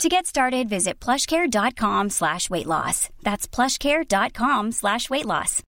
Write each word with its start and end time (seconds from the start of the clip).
To 0.00 0.08
get 0.08 0.26
started, 0.26 0.68
visit 0.68 0.94
plushcare.com 0.98 2.10
slash 2.10 2.50
weight 2.50 2.66
loss. 2.66 3.08
That's 3.22 3.46
plushcare.com 3.46 4.72
slash 4.72 5.08
weight 5.08 5.26
loss. 5.26 5.62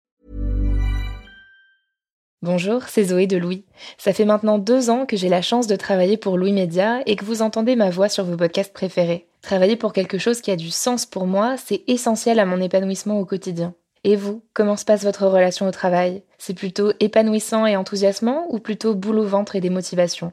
Bonjour, 2.42 2.82
c'est 2.88 3.04
Zoé 3.04 3.26
de 3.26 3.36
Louis. 3.36 3.64
Ça 3.96 4.12
fait 4.12 4.24
maintenant 4.24 4.58
deux 4.58 4.90
ans 4.90 5.06
que 5.06 5.16
j'ai 5.16 5.28
la 5.28 5.40
chance 5.40 5.66
de 5.66 5.76
travailler 5.76 6.16
pour 6.16 6.36
Louis 6.36 6.52
Média 6.52 7.00
et 7.06 7.16
que 7.16 7.24
vous 7.24 7.42
entendez 7.42 7.76
ma 7.76 7.90
voix 7.90 8.08
sur 8.08 8.24
vos 8.24 8.36
podcasts 8.36 8.72
préférés. 8.72 9.28
Travailler 9.40 9.76
pour 9.76 9.92
quelque 9.92 10.18
chose 10.18 10.40
qui 10.40 10.50
a 10.50 10.56
du 10.56 10.70
sens 10.70 11.06
pour 11.06 11.26
moi, 11.26 11.54
c'est 11.56 11.84
essentiel 11.86 12.40
à 12.40 12.44
mon 12.44 12.60
épanouissement 12.60 13.20
au 13.20 13.24
quotidien. 13.24 13.72
Et 14.02 14.16
vous, 14.16 14.42
comment 14.52 14.76
se 14.76 14.84
passe 14.84 15.04
votre 15.04 15.26
relation 15.26 15.68
au 15.68 15.70
travail? 15.70 16.22
C'est 16.36 16.54
plutôt 16.54 16.92
épanouissant 16.98 17.66
et 17.66 17.76
enthousiasmant 17.76 18.46
ou 18.50 18.58
plutôt 18.58 18.94
boule 18.94 19.20
au 19.20 19.26
ventre 19.26 19.54
et 19.56 19.60
des 19.60 19.70
motivations? 19.70 20.32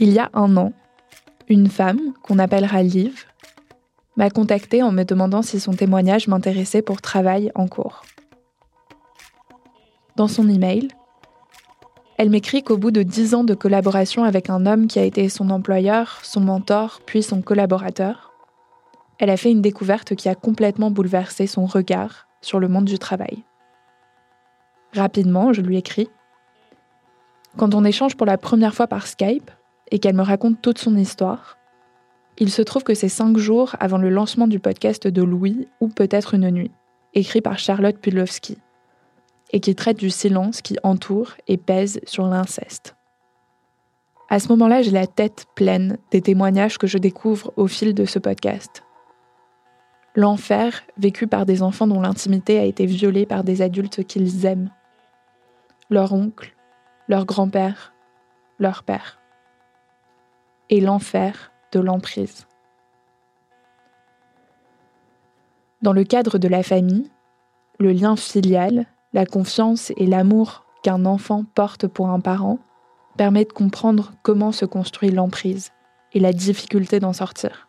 Il 0.00 0.12
y 0.12 0.18
a 0.18 0.28
un 0.34 0.56
an, 0.56 0.72
une 1.48 1.68
femme, 1.68 2.14
qu'on 2.22 2.40
appellera 2.40 2.82
Liv, 2.82 3.26
m'a 4.16 4.28
contactée 4.28 4.82
en 4.82 4.90
me 4.90 5.04
demandant 5.04 5.42
si 5.42 5.60
son 5.60 5.72
témoignage 5.72 6.26
m'intéressait 6.26 6.82
pour 6.82 7.00
travail 7.00 7.52
en 7.54 7.68
cours. 7.68 8.02
Dans 10.16 10.28
son 10.28 10.48
email, 10.48 10.88
elle 12.16 12.30
m'écrit 12.30 12.62
qu'au 12.62 12.76
bout 12.76 12.90
de 12.90 13.02
dix 13.02 13.34
ans 13.34 13.44
de 13.44 13.54
collaboration 13.54 14.24
avec 14.24 14.50
un 14.50 14.66
homme 14.66 14.86
qui 14.86 14.98
a 14.98 15.04
été 15.04 15.28
son 15.28 15.50
employeur, 15.50 16.20
son 16.22 16.40
mentor, 16.40 17.00
puis 17.06 17.22
son 17.22 17.42
collaborateur, 17.42 18.32
elle 19.18 19.30
a 19.30 19.36
fait 19.36 19.50
une 19.50 19.62
découverte 19.62 20.16
qui 20.16 20.28
a 20.28 20.34
complètement 20.34 20.90
bouleversé 20.90 21.46
son 21.46 21.66
regard 21.66 22.26
sur 22.40 22.58
le 22.58 22.68
monde 22.68 22.84
du 22.84 22.98
travail. 22.98 23.44
Rapidement, 24.92 25.52
je 25.52 25.60
lui 25.60 25.76
écris. 25.76 26.08
Quand 27.56 27.74
on 27.74 27.84
échange 27.84 28.16
pour 28.16 28.26
la 28.26 28.38
première 28.38 28.74
fois 28.74 28.86
par 28.86 29.06
Skype, 29.06 29.50
et 29.90 29.98
qu'elle 29.98 30.16
me 30.16 30.22
raconte 30.22 30.60
toute 30.62 30.78
son 30.78 30.96
histoire. 30.96 31.58
Il 32.38 32.50
se 32.50 32.62
trouve 32.62 32.82
que 32.82 32.94
c'est 32.94 33.08
cinq 33.08 33.36
jours 33.36 33.76
avant 33.78 33.98
le 33.98 34.10
lancement 34.10 34.48
du 34.48 34.58
podcast 34.58 35.06
de 35.06 35.22
Louis, 35.22 35.68
ou 35.80 35.88
peut-être 35.88 36.34
une 36.34 36.50
nuit, 36.50 36.72
écrit 37.14 37.40
par 37.40 37.58
Charlotte 37.58 37.98
Pudlowski, 37.98 38.58
et 39.52 39.60
qui 39.60 39.74
traite 39.74 39.98
du 39.98 40.10
silence 40.10 40.62
qui 40.62 40.76
entoure 40.82 41.34
et 41.46 41.56
pèse 41.56 42.00
sur 42.04 42.26
l'inceste. 42.26 42.96
À 44.30 44.40
ce 44.40 44.48
moment-là, 44.48 44.82
j'ai 44.82 44.90
la 44.90 45.06
tête 45.06 45.46
pleine 45.54 45.98
des 46.10 46.22
témoignages 46.22 46.78
que 46.78 46.86
je 46.86 46.98
découvre 46.98 47.52
au 47.56 47.68
fil 47.68 47.94
de 47.94 48.04
ce 48.04 48.18
podcast. 48.18 48.82
L'enfer 50.16 50.82
vécu 50.96 51.26
par 51.26 51.44
des 51.44 51.62
enfants 51.62 51.86
dont 51.86 52.00
l'intimité 52.00 52.58
a 52.58 52.64
été 52.64 52.86
violée 52.86 53.26
par 53.26 53.44
des 53.44 53.62
adultes 53.62 54.04
qu'ils 54.04 54.46
aiment. 54.46 54.70
Leur 55.90 56.12
oncle, 56.12 56.56
leur 57.08 57.26
grand-père, 57.26 57.92
leur 58.58 58.82
père 58.82 59.20
et 60.70 60.80
l'enfer 60.80 61.52
de 61.72 61.80
l'emprise. 61.80 62.46
Dans 65.82 65.92
le 65.92 66.04
cadre 66.04 66.38
de 66.38 66.48
la 66.48 66.62
famille, 66.62 67.10
le 67.78 67.92
lien 67.92 68.16
filial, 68.16 68.86
la 69.12 69.26
confiance 69.26 69.92
et 69.96 70.06
l'amour 70.06 70.64
qu'un 70.82 71.04
enfant 71.04 71.44
porte 71.54 71.86
pour 71.86 72.08
un 72.08 72.20
parent 72.20 72.58
permet 73.16 73.44
de 73.44 73.52
comprendre 73.52 74.12
comment 74.22 74.52
se 74.52 74.64
construit 74.64 75.10
l'emprise 75.10 75.72
et 76.12 76.20
la 76.20 76.32
difficulté 76.32 77.00
d'en 77.00 77.12
sortir. 77.12 77.68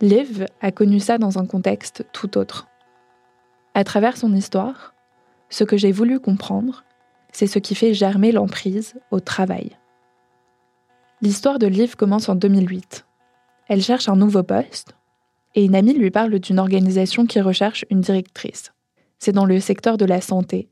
Liv 0.00 0.46
a 0.60 0.72
connu 0.72 1.00
ça 1.00 1.16
dans 1.16 1.38
un 1.38 1.46
contexte 1.46 2.04
tout 2.12 2.36
autre. 2.36 2.68
À 3.74 3.84
travers 3.84 4.16
son 4.16 4.34
histoire, 4.34 4.94
ce 5.48 5.64
que 5.64 5.76
j'ai 5.76 5.92
voulu 5.92 6.20
comprendre, 6.20 6.84
c'est 7.32 7.46
ce 7.46 7.58
qui 7.58 7.74
fait 7.74 7.94
germer 7.94 8.32
l'emprise 8.32 8.94
au 9.10 9.20
travail. 9.20 9.76
L'histoire 11.22 11.58
de 11.58 11.66
Liv 11.66 11.96
commence 11.96 12.28
en 12.28 12.34
2008. 12.34 13.06
Elle 13.68 13.80
cherche 13.80 14.10
un 14.10 14.16
nouveau 14.16 14.42
poste 14.42 14.94
et 15.54 15.64
une 15.64 15.74
amie 15.74 15.94
lui 15.94 16.10
parle 16.10 16.38
d'une 16.38 16.58
organisation 16.58 17.24
qui 17.24 17.40
recherche 17.40 17.86
une 17.88 18.02
directrice. 18.02 18.74
C'est 19.18 19.32
dans 19.32 19.46
le 19.46 19.58
secteur 19.58 19.96
de 19.96 20.04
la 20.04 20.20
santé. 20.20 20.68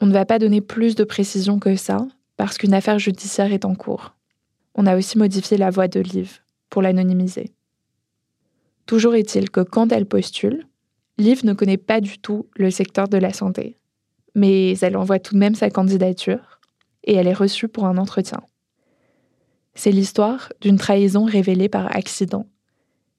On 0.00 0.06
ne 0.06 0.14
va 0.14 0.24
pas 0.24 0.38
donner 0.38 0.62
plus 0.62 0.94
de 0.94 1.04
précisions 1.04 1.58
que 1.58 1.76
ça 1.76 1.98
parce 2.38 2.56
qu'une 2.56 2.72
affaire 2.72 2.98
judiciaire 2.98 3.52
est 3.52 3.66
en 3.66 3.74
cours. 3.74 4.14
On 4.74 4.86
a 4.86 4.96
aussi 4.96 5.18
modifié 5.18 5.58
la 5.58 5.68
voix 5.68 5.86
de 5.86 6.00
Liv 6.00 6.40
pour 6.70 6.80
l'anonymiser. 6.80 7.52
Toujours 8.86 9.16
est-il 9.16 9.50
que 9.50 9.60
quand 9.60 9.92
elle 9.92 10.06
postule, 10.06 10.66
Liv 11.18 11.44
ne 11.44 11.52
connaît 11.52 11.76
pas 11.76 12.00
du 12.00 12.18
tout 12.18 12.46
le 12.56 12.70
secteur 12.70 13.06
de 13.06 13.18
la 13.18 13.34
santé, 13.34 13.76
mais 14.34 14.78
elle 14.78 14.96
envoie 14.96 15.18
tout 15.18 15.34
de 15.34 15.40
même 15.40 15.54
sa 15.54 15.68
candidature 15.68 16.58
et 17.04 17.16
elle 17.16 17.26
est 17.26 17.34
reçue 17.34 17.68
pour 17.68 17.84
un 17.84 17.98
entretien. 17.98 18.40
C'est 19.80 19.92
l'histoire 19.92 20.52
d'une 20.60 20.76
trahison 20.76 21.24
révélée 21.24 21.68
par 21.68 21.94
accident, 21.94 22.46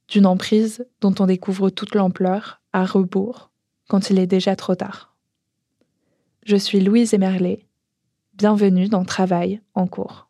d'une 0.09 0.25
emprise 0.25 0.85
dont 0.99 1.15
on 1.19 1.25
découvre 1.25 1.69
toute 1.69 1.95
l'ampleur 1.95 2.59
à 2.73 2.83
rebours 2.83 3.49
quand 3.87 4.09
il 4.09 4.19
est 4.19 4.27
déjà 4.27 4.57
trop 4.57 4.75
tard. 4.75 5.15
Je 6.45 6.57
suis 6.57 6.81
Louise 6.81 7.13
Emerlet. 7.13 7.65
Bienvenue 8.33 8.89
dans 8.89 9.05
Travail 9.05 9.61
en 9.73 9.87
cours. 9.87 10.27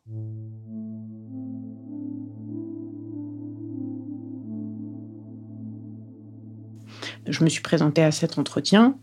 Je 7.26 7.42
me 7.42 7.48
suis 7.48 7.62
présentée 7.62 8.04
à 8.04 8.12
cet 8.12 8.38
entretien 8.38 8.96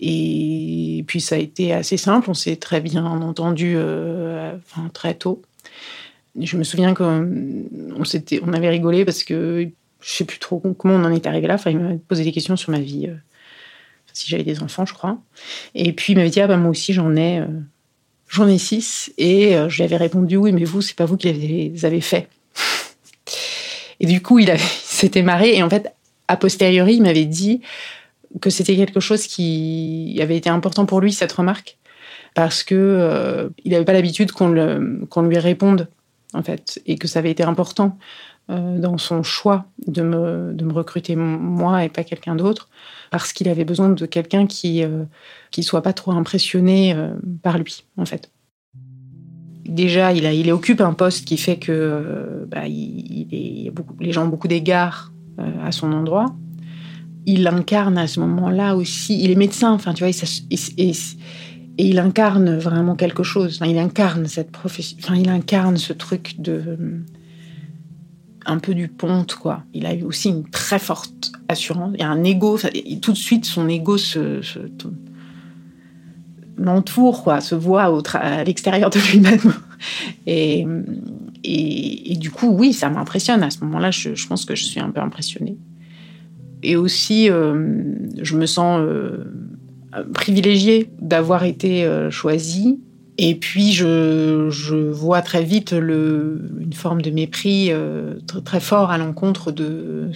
et 0.00 1.02
puis 1.06 1.22
ça 1.22 1.36
a 1.36 1.38
été 1.38 1.72
assez 1.72 1.96
simple. 1.96 2.28
On 2.28 2.34
s'est 2.34 2.56
très 2.56 2.82
bien 2.82 3.06
entendu 3.06 3.72
euh, 3.74 4.58
très 4.92 5.14
tôt. 5.14 5.40
Je 6.40 6.56
me 6.56 6.64
souviens 6.64 6.94
qu'on 6.94 7.28
on 7.96 8.52
avait 8.52 8.68
rigolé 8.68 9.04
parce 9.04 9.22
que 9.22 9.68
je 10.04 10.10
sais 10.10 10.24
plus 10.24 10.38
trop 10.38 10.60
comment 10.78 10.94
on 10.94 11.04
en 11.04 11.12
est 11.12 11.26
arrivé 11.26 11.46
là. 11.46 11.54
Enfin, 11.54 11.70
il 11.70 11.78
m'a 11.78 11.94
posé 12.08 12.24
des 12.24 12.32
questions 12.32 12.56
sur 12.56 12.70
ma 12.70 12.78
vie, 12.78 13.06
euh, 13.08 13.14
si 14.12 14.28
j'avais 14.28 14.44
des 14.44 14.62
enfants, 14.62 14.84
je 14.84 14.92
crois. 14.92 15.18
Et 15.74 15.92
puis 15.92 16.12
il 16.12 16.16
m'avait 16.16 16.30
dit 16.30 16.40
ah 16.40 16.46
bah 16.46 16.56
moi 16.56 16.70
aussi 16.70 16.92
j'en 16.92 17.16
ai, 17.16 17.40
euh, 17.40 17.46
j'en 18.28 18.46
ai 18.46 18.58
six. 18.58 19.12
Et 19.16 19.56
euh, 19.56 19.68
je 19.68 19.76
lui 19.76 19.84
avais 19.84 19.96
répondu 19.96 20.36
oui 20.36 20.52
mais 20.52 20.64
vous 20.64 20.82
c'est 20.82 20.96
pas 20.96 21.06
vous 21.06 21.16
qui 21.16 21.32
les 21.32 21.84
avez 21.84 22.00
fait. 22.02 22.28
et 24.00 24.06
du 24.06 24.20
coup 24.20 24.38
il, 24.38 24.52
s'était 24.58 25.22
marré 25.22 25.56
et 25.56 25.62
en 25.62 25.70
fait 25.70 25.92
a 26.28 26.36
posteriori 26.36 26.94
il 26.96 27.02
m'avait 27.02 27.24
dit 27.24 27.60
que 28.40 28.50
c'était 28.50 28.76
quelque 28.76 29.00
chose 29.00 29.26
qui 29.26 30.18
avait 30.20 30.36
été 30.36 30.50
important 30.50 30.86
pour 30.86 31.00
lui 31.00 31.12
cette 31.12 31.32
remarque 31.32 31.78
parce 32.34 32.62
que 32.62 33.50
il 33.64 33.72
n'avait 33.72 33.84
pas 33.84 33.92
l'habitude 33.92 34.32
qu'on 34.32 34.48
lui 34.48 35.38
réponde 35.38 35.88
en 36.34 36.42
fait, 36.42 36.82
et 36.86 36.96
que 36.96 37.08
ça 37.08 37.20
avait 37.20 37.30
été 37.30 37.42
important 37.42 37.98
euh, 38.50 38.78
dans 38.78 38.98
son 38.98 39.22
choix 39.22 39.64
de 39.86 40.02
me, 40.02 40.52
de 40.52 40.64
me 40.64 40.72
recruter 40.72 41.16
moi 41.16 41.84
et 41.84 41.88
pas 41.88 42.04
quelqu'un 42.04 42.34
d'autre, 42.34 42.68
parce 43.10 43.32
qu'il 43.32 43.48
avait 43.48 43.64
besoin 43.64 43.88
de 43.88 44.06
quelqu'un 44.06 44.46
qui 44.46 44.82
ne 44.82 45.04
qui 45.50 45.62
soit 45.62 45.82
pas 45.82 45.92
trop 45.92 46.12
impressionné 46.12 46.96
par 47.42 47.58
lui, 47.58 47.84
en 47.96 48.04
fait. 48.04 48.30
Déjà, 49.64 50.12
il, 50.12 50.26
a, 50.26 50.32
il 50.32 50.52
occupe 50.52 50.80
un 50.80 50.92
poste 50.92 51.24
qui 51.24 51.38
fait 51.38 51.56
que 51.56 52.46
bah, 52.48 52.66
il, 52.66 53.72
les 54.00 54.12
gens 54.12 54.24
ont 54.24 54.28
beaucoup 54.28 54.48
d'égards 54.48 55.12
à 55.62 55.72
son 55.72 55.92
endroit 55.92 56.34
il 57.26 57.46
incarne 57.46 57.98
à 57.98 58.06
ce 58.06 58.20
moment-là 58.20 58.76
aussi. 58.76 59.22
Il 59.22 59.30
est 59.30 59.36
médecin, 59.36 59.72
enfin, 59.72 59.94
tu 59.94 60.04
vois, 60.04 60.10
il 61.78 61.98
incarne 61.98 62.56
vraiment 62.56 62.94
quelque 62.94 63.22
chose. 63.22 63.60
il 63.64 63.78
incarne 63.78 64.26
cette 64.26 64.50
profession. 64.50 64.96
Enfin, 65.02 65.16
il 65.16 65.28
incarne 65.28 65.76
ce 65.76 65.92
truc 65.92 66.36
de 66.38 66.78
un 68.46 68.58
peu 68.58 68.74
du 68.74 68.88
ponte, 68.88 69.34
quoi. 69.34 69.62
Il 69.72 69.86
a 69.86 69.94
aussi 70.04 70.28
une 70.28 70.48
très 70.48 70.78
forte 70.78 71.32
assurance. 71.48 71.92
Il 71.94 72.00
y 72.00 72.04
a 72.04 72.10
un 72.10 72.22
ego. 72.24 72.58
tout 73.00 73.12
de 73.12 73.16
suite, 73.16 73.46
son 73.46 73.68
ego 73.68 73.96
se, 73.96 74.42
se 74.42 74.58
l'entoure, 76.56 77.24
quoi, 77.24 77.40
se 77.40 77.54
voit 77.54 77.90
à 78.14 78.44
l'extérieur 78.44 78.90
de 78.90 78.98
lui-même. 79.10 79.40
Et, 80.26 80.64
et, 81.42 82.16
du 82.16 82.30
coup, 82.30 82.48
oui, 82.48 82.72
ça 82.72 82.88
m'impressionne. 82.88 83.42
À 83.42 83.50
ce 83.50 83.60
moment-là, 83.64 83.90
je, 83.90 84.14
je 84.14 84.26
pense 84.26 84.46
que 84.46 84.54
je 84.54 84.64
suis 84.64 84.80
un 84.80 84.90
peu 84.90 85.00
impressionnée. 85.00 85.58
Et 86.62 86.76
aussi, 86.76 87.28
euh, 87.28 87.82
je 88.22 88.36
me 88.38 88.46
sens 88.46 88.80
euh, 88.80 89.24
privilégiée 90.12 90.90
d'avoir 91.00 91.44
été 91.44 91.84
euh, 91.84 92.10
choisie. 92.10 92.80
Et 93.16 93.36
puis, 93.36 93.72
je, 93.72 94.90
vois 94.90 95.22
très 95.22 95.44
vite 95.44 95.72
une 95.72 96.72
forme 96.72 97.00
de 97.00 97.10
mépris 97.10 97.70
très, 98.44 98.58
fort 98.58 98.90
à 98.90 98.98
l'encontre 98.98 99.52
de, 99.52 100.10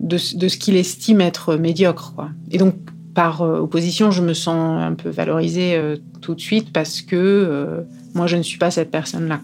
de, 0.00 0.16
ce 0.16 0.56
qu'il 0.56 0.76
estime 0.76 1.20
être 1.20 1.56
médiocre. 1.56 2.14
Et 2.50 2.56
donc, 2.56 2.76
par 3.12 3.42
opposition, 3.42 4.10
je 4.10 4.22
me 4.22 4.32
sens 4.32 4.82
un 4.82 4.94
peu 4.94 5.10
valorisée 5.10 5.78
tout 6.22 6.34
de 6.34 6.40
suite 6.40 6.72
parce 6.72 7.02
que 7.02 7.84
moi, 8.14 8.26
je 8.26 8.38
ne 8.38 8.42
suis 8.42 8.56
pas 8.56 8.70
cette 8.70 8.90
personne-là. 8.90 9.42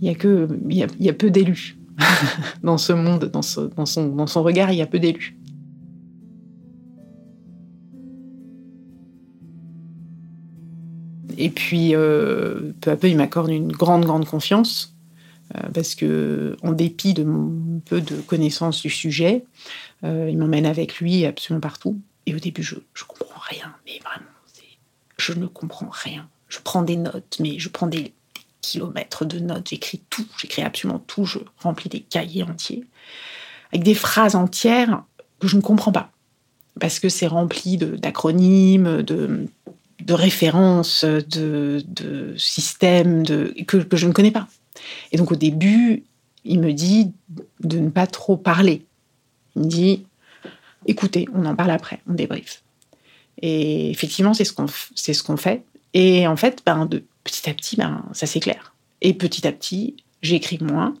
Il 0.00 0.08
y 0.08 0.82
a 0.82 0.86
y 0.98 1.08
a 1.10 1.12
peu 1.12 1.30
d'élus. 1.30 1.76
dans 2.62 2.78
ce 2.78 2.92
monde, 2.92 3.30
dans 3.30 4.26
son 4.26 4.42
regard, 4.42 4.72
il 4.72 4.78
y 4.78 4.82
a 4.82 4.86
peu 4.86 4.98
d'élus. 4.98 5.37
Et 11.40 11.50
puis, 11.50 11.94
euh, 11.94 12.72
peu 12.80 12.90
à 12.90 12.96
peu, 12.96 13.08
il 13.08 13.16
m'accorde 13.16 13.48
une 13.48 13.70
grande, 13.70 14.04
grande 14.04 14.26
confiance, 14.26 14.92
euh, 15.54 15.68
parce 15.72 15.94
que, 15.94 16.56
en 16.62 16.72
dépit 16.72 17.14
de 17.14 17.22
mon 17.22 17.80
peu 17.86 18.00
de 18.00 18.16
connaissances 18.16 18.82
du 18.82 18.90
sujet, 18.90 19.44
euh, 20.02 20.28
il 20.28 20.36
m'emmène 20.36 20.66
avec 20.66 20.98
lui 20.98 21.24
absolument 21.24 21.60
partout. 21.60 21.96
Et 22.26 22.34
au 22.34 22.40
début, 22.40 22.64
je 22.64 22.74
ne 22.74 23.06
comprends 23.06 23.40
rien, 23.40 23.72
mais 23.86 24.00
vraiment, 24.00 24.26
je 25.16 25.32
ne 25.32 25.46
comprends 25.46 25.90
rien. 25.90 26.28
Je 26.48 26.58
prends 26.58 26.82
des 26.82 26.96
notes, 26.96 27.36
mais 27.38 27.60
je 27.60 27.68
prends 27.68 27.86
des 27.86 28.12
kilomètres 28.60 29.24
de 29.24 29.38
notes, 29.38 29.68
j'écris 29.70 30.02
tout, 30.10 30.26
j'écris 30.40 30.62
absolument 30.62 30.98
tout, 30.98 31.24
je 31.24 31.38
remplis 31.60 31.88
des 31.88 32.00
cahiers 32.00 32.42
entiers, 32.42 32.84
avec 33.72 33.84
des 33.84 33.94
phrases 33.94 34.34
entières 34.34 35.04
que 35.38 35.46
je 35.46 35.56
ne 35.56 35.62
comprends 35.62 35.92
pas, 35.92 36.10
parce 36.80 36.98
que 36.98 37.08
c'est 37.08 37.28
rempli 37.28 37.76
d'acronymes, 37.76 39.02
de, 39.02 39.46
de, 40.00 40.14
références, 40.14 41.04
de, 41.04 41.82
de 41.86 42.34
systèmes 42.36 43.24
de, 43.24 43.54
que, 43.66 43.96
je 43.96 44.06
ne 44.06 44.12
connais 44.12 44.30
pas. 44.30 44.48
Et 45.12 45.16
donc 45.16 45.32
au 45.32 45.36
début, 45.36 46.04
il 46.44 46.60
me 46.60 46.72
dit 46.72 47.12
de 47.60 47.78
ne 47.78 47.90
pas 47.90 48.06
trop 48.06 48.36
parler. 48.36 48.84
Il 49.56 49.62
me 49.62 49.68
dit, 49.68 50.04
écoutez, 50.86 51.26
on 51.34 51.44
en 51.46 51.54
parle 51.54 51.70
après, 51.70 52.00
on 52.08 52.14
débrief. 52.14 52.62
Et 53.40 53.90
effectivement, 53.90 54.34
c'est 54.34 54.44
ce 54.44 54.52
qu'on 54.52 54.66
ce 54.66 55.22
qu'on 55.22 55.36
fait. 55.36 55.62
Et 55.94 56.26
en 56.26 56.36
fait, 56.36 56.62
ben, 56.64 56.86
de, 56.86 57.04
petit 57.24 57.48
à 57.48 57.54
petit, 57.54 57.76
ben, 57.76 58.04
ça 58.12 58.26
s'éclaire. 58.26 58.74
Et 59.00 59.14
petit 59.14 59.46
à 59.46 59.52
petit, 59.52 59.96
j'écris 60.22 60.58
moins 60.60 60.94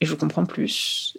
et 0.00 0.06
je 0.06 0.14
comprends 0.14 0.44
plus. 0.44 1.16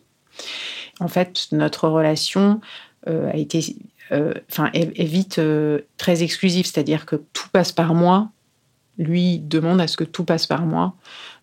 En 0.99 1.07
fait, 1.07 1.47
notre 1.51 1.87
relation 1.87 2.61
euh, 3.07 3.31
a 3.31 3.37
été, 3.37 3.75
enfin, 4.11 4.69
est, 4.73 5.03
vite 5.03 5.39
euh, 5.39 5.81
très 5.97 6.23
exclusive, 6.23 6.65
c'est-à-dire 6.65 7.05
que 7.05 7.15
tout 7.33 7.49
passe 7.51 7.71
par 7.71 7.93
moi. 7.93 8.29
Lui 8.97 9.39
demande 9.39 9.81
à 9.81 9.87
ce 9.87 9.97
que 9.97 10.05
tout 10.05 10.23
passe 10.23 10.47
par 10.47 10.65
moi, 10.65 10.93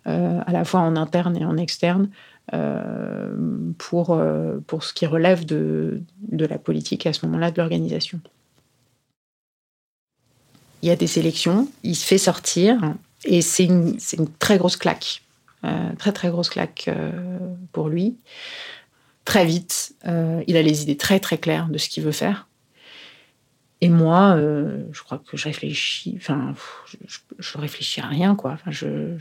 à 0.06 0.52
la 0.52 0.64
fois 0.64 0.80
en 0.80 0.96
interne 0.96 1.36
et 1.36 1.44
en 1.44 1.58
externe, 1.58 2.08
pour, 3.76 4.18
pour 4.66 4.84
ce 4.84 4.94
qui 4.94 5.04
relève 5.04 5.44
de, 5.44 6.00
de 6.28 6.46
la 6.46 6.56
politique 6.56 7.04
à 7.06 7.12
ce 7.12 7.26
moment-là 7.26 7.50
de 7.50 7.58
l'organisation 7.58 8.20
il 10.82 10.88
y 10.88 10.90
a 10.90 10.96
des 10.96 11.06
sélections, 11.06 11.68
il 11.84 11.96
se 11.96 12.04
fait 12.04 12.18
sortir 12.18 12.94
et 13.24 13.40
c'est 13.40 13.64
une, 13.64 13.96
très 14.38 14.58
grosse 14.58 14.76
claque. 14.76 15.22
Euh, 15.64 15.92
très 15.96 16.12
très 16.12 16.28
grosse 16.28 16.50
claque 16.50 16.86
euh, 16.88 17.38
pour 17.70 17.88
lui. 17.88 18.16
Très 19.24 19.46
vite, 19.46 19.94
euh, 20.06 20.42
il 20.48 20.56
a 20.56 20.62
les 20.62 20.82
idées 20.82 20.96
très 20.96 21.20
très 21.20 21.38
claires 21.38 21.68
de 21.68 21.78
ce 21.78 21.88
qu'il 21.88 22.02
veut 22.02 22.10
faire. 22.10 22.48
Et 23.82 23.88
moi, 23.90 24.38
je 24.38 25.02
crois 25.02 25.18
que 25.18 25.36
je 25.36 25.44
réfléchis, 25.44 26.14
enfin, 26.16 26.54
je, 27.38 27.58
réfléchis 27.58 28.00
à 28.00 28.06
rien, 28.06 28.36
quoi. 28.36 28.52
Enfin, 28.52 28.70
je, 28.70 29.16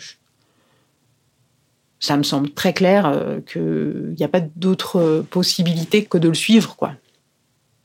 ça 1.99 2.15
me 2.15 2.21
semble 2.21 2.51
très 2.51 2.71
clair 2.71 3.11
qu'il 3.51 4.13
n'y 4.15 4.23
a 4.23 4.27
pas 4.27 4.39
d'autre 4.39 5.25
possibilité 5.31 6.05
que 6.05 6.17
de 6.19 6.29
le 6.29 6.35
suivre, 6.35 6.75
quoi. 6.75 6.93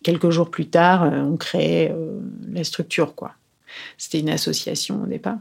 Quelques 0.04 0.28
jours 0.28 0.50
plus 0.50 0.68
tard, 0.68 1.10
on 1.10 1.38
crée 1.38 1.92
la 2.52 2.62
structure, 2.62 3.14
quoi. 3.14 3.32
C'était 3.98 4.20
une 4.20 4.30
association 4.30 5.02
au 5.02 5.06
départ 5.06 5.38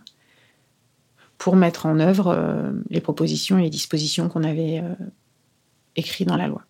pour 1.38 1.56
mettre 1.56 1.86
en 1.86 2.00
œuvre 2.00 2.28
euh, 2.28 2.72
les 2.90 3.02
propositions 3.02 3.60
et 3.60 3.64
les 3.64 3.70
dispositions 3.70 4.30
qu'on 4.30 4.44
avait 4.44 4.80
euh, 4.80 4.94
écrites 5.96 6.28
dans 6.28 6.38
la 6.38 6.48
loi. 6.48 6.64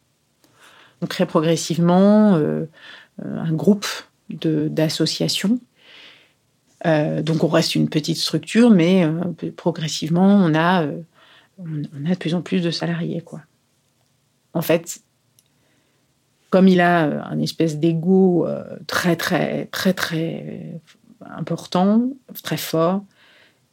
On 1.02 1.08
crée 1.08 1.26
progressivement 1.26 2.36
euh, 2.36 2.66
un 3.24 3.54
groupe 3.54 3.86
d'associations. 4.30 5.60
donc 6.84 7.44
on 7.44 7.48
reste 7.48 7.76
une 7.76 7.90
petite 7.90 8.18
structure, 8.18 8.70
mais 8.70 9.08
progressivement 9.56 10.28
on 10.28 10.54
a, 10.56 10.88
on 11.60 12.06
a 12.06 12.10
de 12.10 12.18
plus 12.18 12.34
en 12.34 12.42
plus 12.42 12.62
de 12.62 12.72
salariés. 12.72 13.22
Quoi. 13.22 13.42
En 14.54 14.62
fait, 14.62 15.02
comme 16.50 16.68
il 16.68 16.82
a 16.82 17.28
un 17.28 17.40
espèce 17.40 17.78
d'ego 17.78 18.48
très 18.88 19.16
très 19.16 19.66
très 19.66 19.94
très 19.94 20.80
important, 21.22 22.10
très 22.44 22.58
fort, 22.58 23.04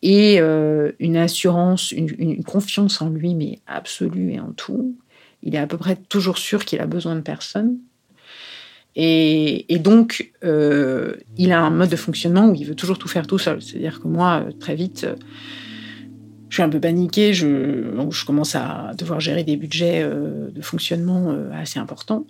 et 0.03 0.41
euh, 0.41 0.93
une 0.99 1.17
assurance, 1.17 1.93
une, 1.93 2.43
confiance 2.45 3.00
en 3.00 3.09
lui, 3.09 3.35
mais 3.35 3.61
absolue 3.67 4.33
et 4.33 4.41
en 4.41 4.53
tout. 4.53 4.97
Il 5.43 5.55
est 5.55 5.59
à 5.59 5.67
peu 5.67 5.79
près 5.79 5.97
toujours 5.97 6.38
sûr 6.38 6.65
qu'il 6.65 6.81
a 6.81 6.87
besoin 6.87 7.15
de 7.15 7.21
personne. 7.21 7.79
Et, 8.95 9.79
donc, 9.79 10.33
euh, 10.45 11.17
il 11.39 11.53
a 11.53 11.61
un 11.61 11.71
mode 11.71 11.89
de 11.89 11.97
fonctionnement 11.97 12.49
où 12.49 12.55
il 12.55 12.67
veut 12.67 12.75
toujours 12.75 12.99
tout 12.99 13.09
faire 13.09 13.27
tout 13.27 13.39
seul. 13.39 13.63
C'est-à-dire 13.63 14.01
que 14.01 14.09
moi, 14.09 14.45
très 14.61 14.75
vite, 14.75 15.07
je 16.49 16.55
suis 16.55 16.63
un 16.63 16.69
peu 16.69 16.81
paniquée. 16.81 17.33
Je, 17.33 18.25
commence 18.27 18.55
à 18.55 18.93
devoir 18.99 19.21
gérer 19.21 19.45
des 19.45 19.57
budgets 19.57 20.03
euh, 20.03 20.51
de 20.51 20.61
fonctionnement 20.61 21.35
assez 21.53 21.79
importants. 21.79 22.27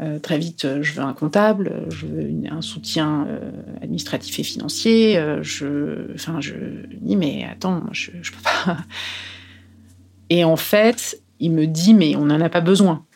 Euh, 0.00 0.20
très 0.20 0.38
vite, 0.38 0.64
euh, 0.64 0.80
je 0.80 0.92
veux 0.92 1.02
un 1.02 1.12
comptable, 1.12 1.86
je 1.90 2.06
veux 2.06 2.30
un 2.48 2.62
soutien 2.62 3.26
euh, 3.26 3.50
administratif 3.82 4.38
et 4.38 4.44
financier. 4.44 5.20
je, 5.42 6.14
enfin, 6.14 6.40
je 6.40 6.54
dis 7.00 7.16
mais 7.16 7.44
attends, 7.50 7.82
je, 7.90 8.12
je 8.22 8.30
peux 8.30 8.42
pas. 8.42 8.76
Et 10.30 10.44
en 10.44 10.56
fait, 10.56 11.20
il 11.40 11.50
me 11.52 11.66
dit 11.66 11.94
mais 11.94 12.14
on 12.14 12.26
n'en 12.26 12.40
a 12.40 12.48
pas 12.48 12.60
besoin. 12.60 13.06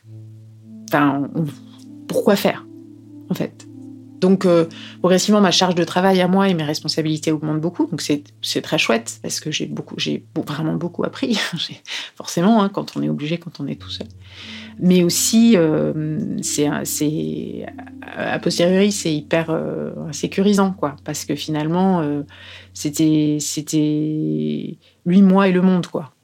Enfin, 0.89 1.31
pourquoi 2.09 2.35
faire? 2.35 2.67
En 3.33 3.35
fait. 3.35 3.67
Donc, 4.21 4.47
progressivement, 5.01 5.41
ma 5.41 5.51
charge 5.51 5.75
de 5.75 5.83
travail 5.83 6.21
à 6.21 6.29
moi 6.29 6.49
et 6.49 6.55
mes 6.55 6.63
responsabilités 6.63 7.33
augmentent 7.33 7.61
beaucoup. 7.61 7.89
Donc, 7.89 8.01
c'est 8.01 8.63
très 8.63 8.79
chouette 8.79 9.19
parce 9.21 9.41
que 9.41 9.51
j'ai 9.51 9.67
beaucoup, 9.67 9.97
j'ai 9.99 10.25
vraiment 10.47 10.75
beaucoup 10.75 11.03
appris. 11.03 11.37
Forcément, 12.15 12.63
hein, 12.63 12.69
quand 12.69 12.97
on 12.97 13.03
est 13.03 13.09
obligé, 13.09 13.39
quand 13.39 13.59
on 13.59 13.67
est 13.67 13.75
tout 13.75 13.91
seul. 13.91 14.07
Mais 14.79 15.03
aussi 15.03 15.57
euh, 15.57 16.37
c'est 16.43 17.67
a 18.17 18.39
posteriori 18.39 18.93
c'est 18.93 19.15
hyper 19.15 19.51
euh, 19.51 19.93
sécurisant 20.13 20.73
quoi. 20.73 20.97
Parce 21.05 21.25
que 21.25 21.35
finalement 21.35 22.01
euh, 22.01 22.23
c'était 22.75 23.39
c'était 23.41 24.79
lui 25.07 25.23
moi 25.23 25.49
et 25.49 25.53
le 25.53 25.63
monde 25.63 25.87
quoi. 25.87 26.15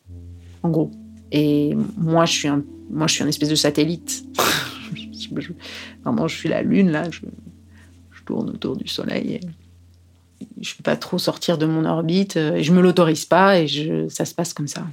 En 0.62 0.70
gros. 0.70 0.90
Et 1.30 1.74
moi 1.96 2.24
je 2.24 2.32
suis 2.32 2.48
un 2.48 2.62
moi 2.90 3.06
je 3.06 3.14
suis 3.14 3.24
un 3.24 3.28
espèce 3.28 3.50
de 3.50 3.54
satellite 3.54 4.24
vraiment 6.08 6.28
je 6.28 6.36
suis 6.36 6.48
la 6.48 6.62
lune 6.62 6.90
là 6.90 7.10
je, 7.10 7.20
tourne 8.24 8.50
autour 8.50 8.76
du 8.76 8.86
soleil 8.86 9.40
je 10.60 10.74
peux 10.74 10.82
pas 10.82 10.96
trop 10.96 11.18
sortir 11.18 11.58
de 11.58 11.66
mon 11.66 11.84
orbite, 11.84 12.36
et 12.36 12.62
je 12.62 12.72
me 12.72 12.80
l'autorise 12.80 13.24
pas, 13.24 13.58
et 13.58 14.08
ça 14.08 14.24
se 14.24 14.34
passe 14.34 14.54
comme 14.54 14.68
ça. 14.68 14.86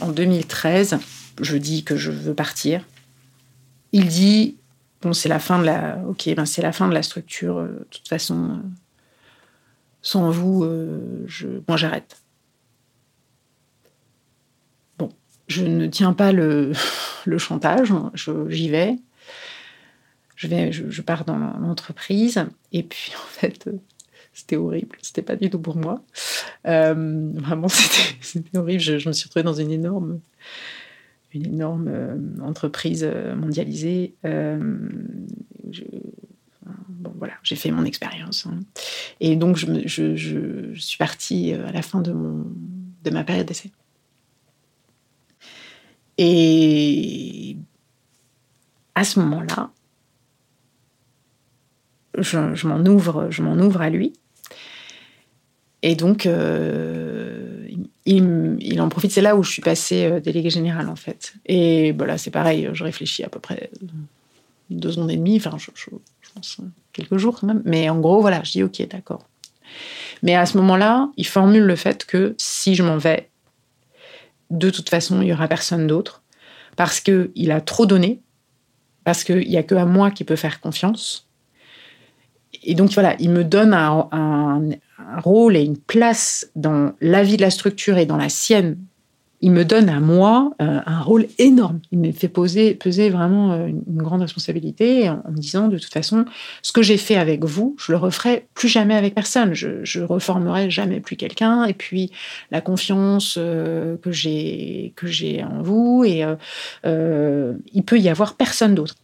En 0.00 0.12
2013, 0.12 0.98
je 1.40 1.56
dis 1.56 1.84
que 1.84 1.96
je 1.96 2.10
veux 2.10 2.34
partir. 2.34 2.84
Il 3.92 4.06
dit 4.06 4.56
bon, 5.02 5.12
c'est 5.12 5.28
la 5.28 5.38
fin 5.38 5.58
de 5.58 5.64
la, 5.64 5.98
ok, 6.08 6.30
ben 6.36 6.44
la 6.58 6.72
fin 6.72 6.88
de 6.88 6.94
la 6.94 7.02
structure. 7.02 7.62
De 7.62 7.86
toute 7.90 8.08
façon, 8.08 8.60
sans 10.02 10.30
vous, 10.30 10.64
moi 11.66 11.76
j'arrête. 11.76 12.16
Je 15.48 15.64
ne 15.64 15.86
tiens 15.86 16.12
pas 16.12 16.32
le, 16.32 16.72
chantage, 17.38 17.92
j'y 18.48 18.68
vais. 18.68 18.96
Je, 20.36 20.46
vais 20.46 20.70
je, 20.70 21.02
pars 21.02 21.24
dans 21.24 21.36
l'entreprise. 21.36 22.44
Et 22.72 22.84
puis, 22.84 23.12
en 23.16 23.26
fait, 23.26 23.68
c'était 24.32 24.56
horrible. 24.56 24.96
C'était 25.02 25.22
pas 25.22 25.36
du 25.36 25.50
tout 25.50 25.58
pour 25.58 25.76
moi. 25.76 26.02
Euh, 26.66 27.32
vraiment, 27.34 27.68
c'était 28.20 28.56
horrible. 28.56 28.80
Je, 28.80 29.08
me 29.08 29.12
suis 29.12 29.24
retrouvée 29.24 29.42
dans 29.42 29.54
une 29.54 29.72
énorme, 29.72 30.20
une 31.32 31.46
énorme 31.46 31.88
euh, 31.88 32.16
entreprise 32.42 33.02
euh, 33.02 33.34
mondialisée. 33.34 34.14
bon, 34.22 34.60
voilà, 37.16 37.34
j'ai 37.42 37.56
fait 37.56 37.70
mon 37.70 37.84
expérience. 37.84 38.46
Hein. 38.46 38.60
Et 39.20 39.34
donc, 39.34 39.56
je, 39.56 39.86
je, 39.86 40.74
suis 40.74 40.98
partie 40.98 41.54
à 41.54 41.72
la 41.72 41.82
fin 41.82 42.02
de, 42.02 42.12
mon, 42.12 42.46
de 43.02 43.10
ma 43.10 43.24
période 43.24 43.46
d'essai. 43.46 43.72
Et 46.18 47.56
à 48.94 49.04
ce 49.04 49.20
moment-là, 49.20 49.70
je, 52.18 52.66
m'en 52.66 52.84
ouvre, 52.84 53.28
je 53.30 53.42
m'en 53.42 53.54
ouvre 53.54 53.80
à 53.80 53.90
lui. 53.90 54.12
Et 55.82 55.94
donc, 55.94 56.26
euh, 56.26 57.66
il, 58.04 58.80
en 58.80 58.88
profite. 58.88 59.12
C'est 59.12 59.20
là 59.20 59.36
où 59.36 59.44
je 59.44 59.50
suis 59.50 59.62
passée 59.62 60.06
euh, 60.06 60.20
déléguée 60.20 60.50
générale, 60.50 60.88
en 60.88 60.96
fait. 60.96 61.34
Et 61.46 61.92
voilà, 61.92 62.18
c'est 62.18 62.32
pareil, 62.32 62.68
je 62.72 62.82
réfléchis 62.82 63.22
à 63.22 63.28
peu 63.28 63.38
près 63.38 63.70
deux 64.70 64.92
secondes 64.92 65.10
et 65.10 65.16
demie, 65.16 65.36
enfin, 65.36 65.56
je, 65.58 65.70
pense 66.34 66.60
quelques 66.92 67.16
jours 67.16 67.38
quand 67.40 67.46
même. 67.46 67.62
Mais 67.64 67.88
en 67.88 68.00
gros, 68.00 68.20
voilà, 68.20 68.42
je 68.42 68.52
dis 68.52 68.62
OK, 68.62 68.86
d'accord. 68.88 69.24
Mais 70.22 70.34
à 70.34 70.46
ce 70.46 70.56
moment-là, 70.58 71.10
il 71.16 71.26
formule 71.26 71.62
le 71.62 71.76
fait 71.76 72.04
que 72.04 72.34
si 72.38 72.74
je 72.74 72.82
m'en 72.82 72.96
vais, 72.96 73.30
de 74.50 74.70
toute 74.70 74.88
façon, 74.88 75.20
il 75.20 75.26
n'y 75.26 75.32
aura 75.32 75.48
personne 75.48 75.86
d'autre. 75.86 76.22
Parce 76.76 77.00
qu'il 77.00 77.50
a 77.50 77.60
trop 77.60 77.86
donné, 77.86 78.22
parce 79.04 79.24
qu'il 79.24 79.48
n'y 79.48 79.56
a 79.56 79.62
que 79.62 79.74
à 79.74 79.84
moi 79.84 80.10
qui 80.10 80.24
peut 80.24 80.36
faire 80.36 80.60
confiance. 80.60 81.28
Et 82.62 82.74
donc 82.74 82.92
voilà, 82.92 83.16
il 83.18 83.30
me 83.30 83.44
donne 83.44 83.74
un, 83.74 84.60
rôle 85.18 85.56
et 85.56 85.62
une 85.62 85.78
place 85.78 86.50
dans 86.54 86.92
la 87.00 87.22
vie 87.22 87.36
de 87.36 87.42
la 87.42 87.50
structure 87.50 87.98
et 87.98 88.06
dans 88.06 88.16
la 88.16 88.28
sienne 88.28 88.78
il 89.40 89.52
me 89.52 89.64
donne 89.64 89.88
à 89.88 90.00
moi 90.00 90.52
euh, 90.60 90.80
un 90.84 91.00
rôle 91.00 91.26
énorme. 91.38 91.80
Il 91.92 92.00
me 92.00 92.10
fait 92.10 92.28
poser, 92.28 92.74
peser 92.74 93.08
vraiment 93.08 93.52
euh, 93.52 93.66
une, 93.66 93.82
grande 94.02 94.22
responsabilité 94.22 95.08
en, 95.08 95.22
me 95.30 95.36
disant 95.36 95.68
de 95.68 95.78
toute 95.78 95.92
façon, 95.92 96.24
ce 96.62 96.72
que 96.72 96.82
j'ai 96.82 96.96
fait 96.96 97.16
avec 97.16 97.44
vous, 97.44 97.76
je 97.78 97.92
le 97.92 97.98
referai 97.98 98.46
plus 98.54 98.68
jamais 98.68 98.96
avec 98.96 99.14
personne. 99.14 99.54
Je, 99.54 99.84
je 99.84 100.00
reformerai 100.00 100.70
jamais 100.70 101.00
plus 101.00 101.16
quelqu'un. 101.16 101.64
Et 101.64 101.74
puis 101.74 102.10
la 102.50 102.60
confiance 102.60 103.36
euh, 103.38 103.96
que 103.98 104.10
j'ai 104.10 105.44
en 105.44 105.62
vous 105.62 106.04
et 106.04 106.24
il 106.84 107.82
peut 107.84 107.98
y 107.98 108.08
avoir 108.08 108.34
personne 108.34 108.74
d'autre. 108.74 108.94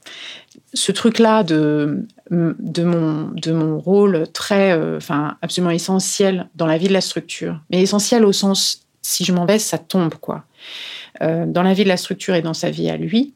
Ce 0.73 0.93
truc-là 0.93 1.43
de 1.43 2.07
de 2.31 2.85
mon 2.85 3.31
de 3.31 3.53
mon 3.53 3.79
rôle 3.79 4.27
très, 4.33 4.73
enfin 4.97 5.37
absolument 5.43 5.71
essentiel 5.71 6.49
dans 6.55 6.67
la 6.67 6.79
vie 6.79 6.89
de 6.89 6.93
la 6.93 7.01
structure, 7.01 7.61
mais 7.71 7.83
essentiel 7.83 8.25
au 8.25 8.33
sens 8.33 8.84
si 9.05 9.25
je 9.25 9.33
m'en 9.33 9.45
vais, 9.45 9.59
ça 9.59 9.79
tombe, 9.79 10.15
quoi. 10.15 10.45
Euh, 11.23 11.47
dans 11.47 11.63
la 11.63 11.75
vie 11.75 11.85
de 11.85 11.89
la 11.89 11.97
structure 11.97 12.35
et 12.35 12.43
dans 12.43 12.55
sa 12.55 12.71
vie 12.71 12.89
à 12.89 12.97
lui. 12.97 13.35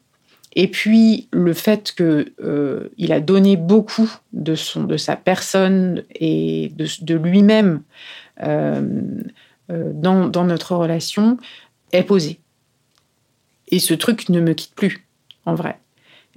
Et 0.55 0.67
puis 0.67 1.27
le 1.31 1.53
fait 1.53 1.93
qu'il 1.95 2.33
euh, 2.41 2.89
a 3.07 3.19
donné 3.19 3.55
beaucoup 3.55 4.11
de 4.33 4.55
son, 4.55 4.83
de 4.83 4.97
sa 4.97 5.15
personne 5.15 6.03
et 6.15 6.73
de, 6.75 7.13
lui-même 7.13 7.83
euh, 8.41 8.81
dans, 9.69 10.27
dans, 10.27 10.43
notre 10.43 10.75
relation 10.75 11.37
est 11.91 12.03
posé. 12.03 12.39
Et 13.67 13.77
ce 13.77 13.93
truc 13.93 14.29
ne 14.29 14.41
me 14.41 14.53
quitte 14.53 14.73
plus, 14.73 15.05
en 15.45 15.53
vrai. 15.53 15.77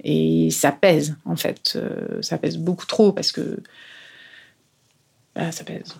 Et 0.03 0.51
ça 0.51 0.71
pèse, 0.71 1.17
en 1.25 1.35
fait. 1.35 1.79
ça 2.21 2.37
pèse 2.37 2.57
beaucoup 2.57 2.85
trop 2.85 3.11
parce 3.11 3.31
que 3.31 3.63
bah, 5.35 5.51
ça 5.51 5.63
pèse. 5.63 5.95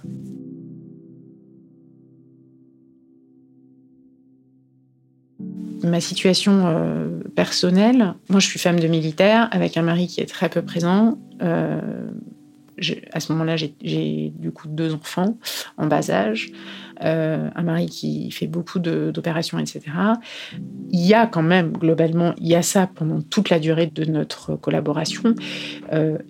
Ma 5.83 5.99
situation 5.99 6.63
euh, 6.65 7.19
personnelle, 7.35 8.13
moi 8.29 8.39
je 8.39 8.47
suis 8.47 8.59
femme 8.59 8.79
de 8.79 8.87
militaire 8.87 9.49
avec 9.51 9.77
un 9.77 9.81
mari 9.81 10.07
qui 10.07 10.21
est 10.21 10.25
très 10.25 10.49
peu 10.49 10.61
présent. 10.61 11.17
Euh, 11.41 11.79
à 13.13 13.19
ce 13.19 13.31
moment-là, 13.31 13.55
j'ai 13.55 14.33
du 14.35 14.51
coup 14.51 14.67
deux 14.67 14.93
enfants 14.95 15.37
en 15.77 15.85
bas 15.85 16.09
âge, 16.09 16.51
euh, 17.03 17.47
un 17.55 17.61
mari 17.61 17.85
qui 17.85 18.31
fait 18.31 18.47
beaucoup 18.47 18.79
d'opérations, 18.79 19.59
etc. 19.59 19.81
Il 20.89 20.99
y 20.99 21.13
a 21.13 21.27
quand 21.27 21.43
même, 21.43 21.71
globalement, 21.71 22.33
il 22.39 22.47
y 22.47 22.55
a 22.55 22.63
ça 22.63 22.89
pendant 22.93 23.21
toute 23.21 23.51
la 23.51 23.59
durée 23.59 23.87
de 23.87 24.05
notre 24.05 24.55
collaboration. 24.55 25.35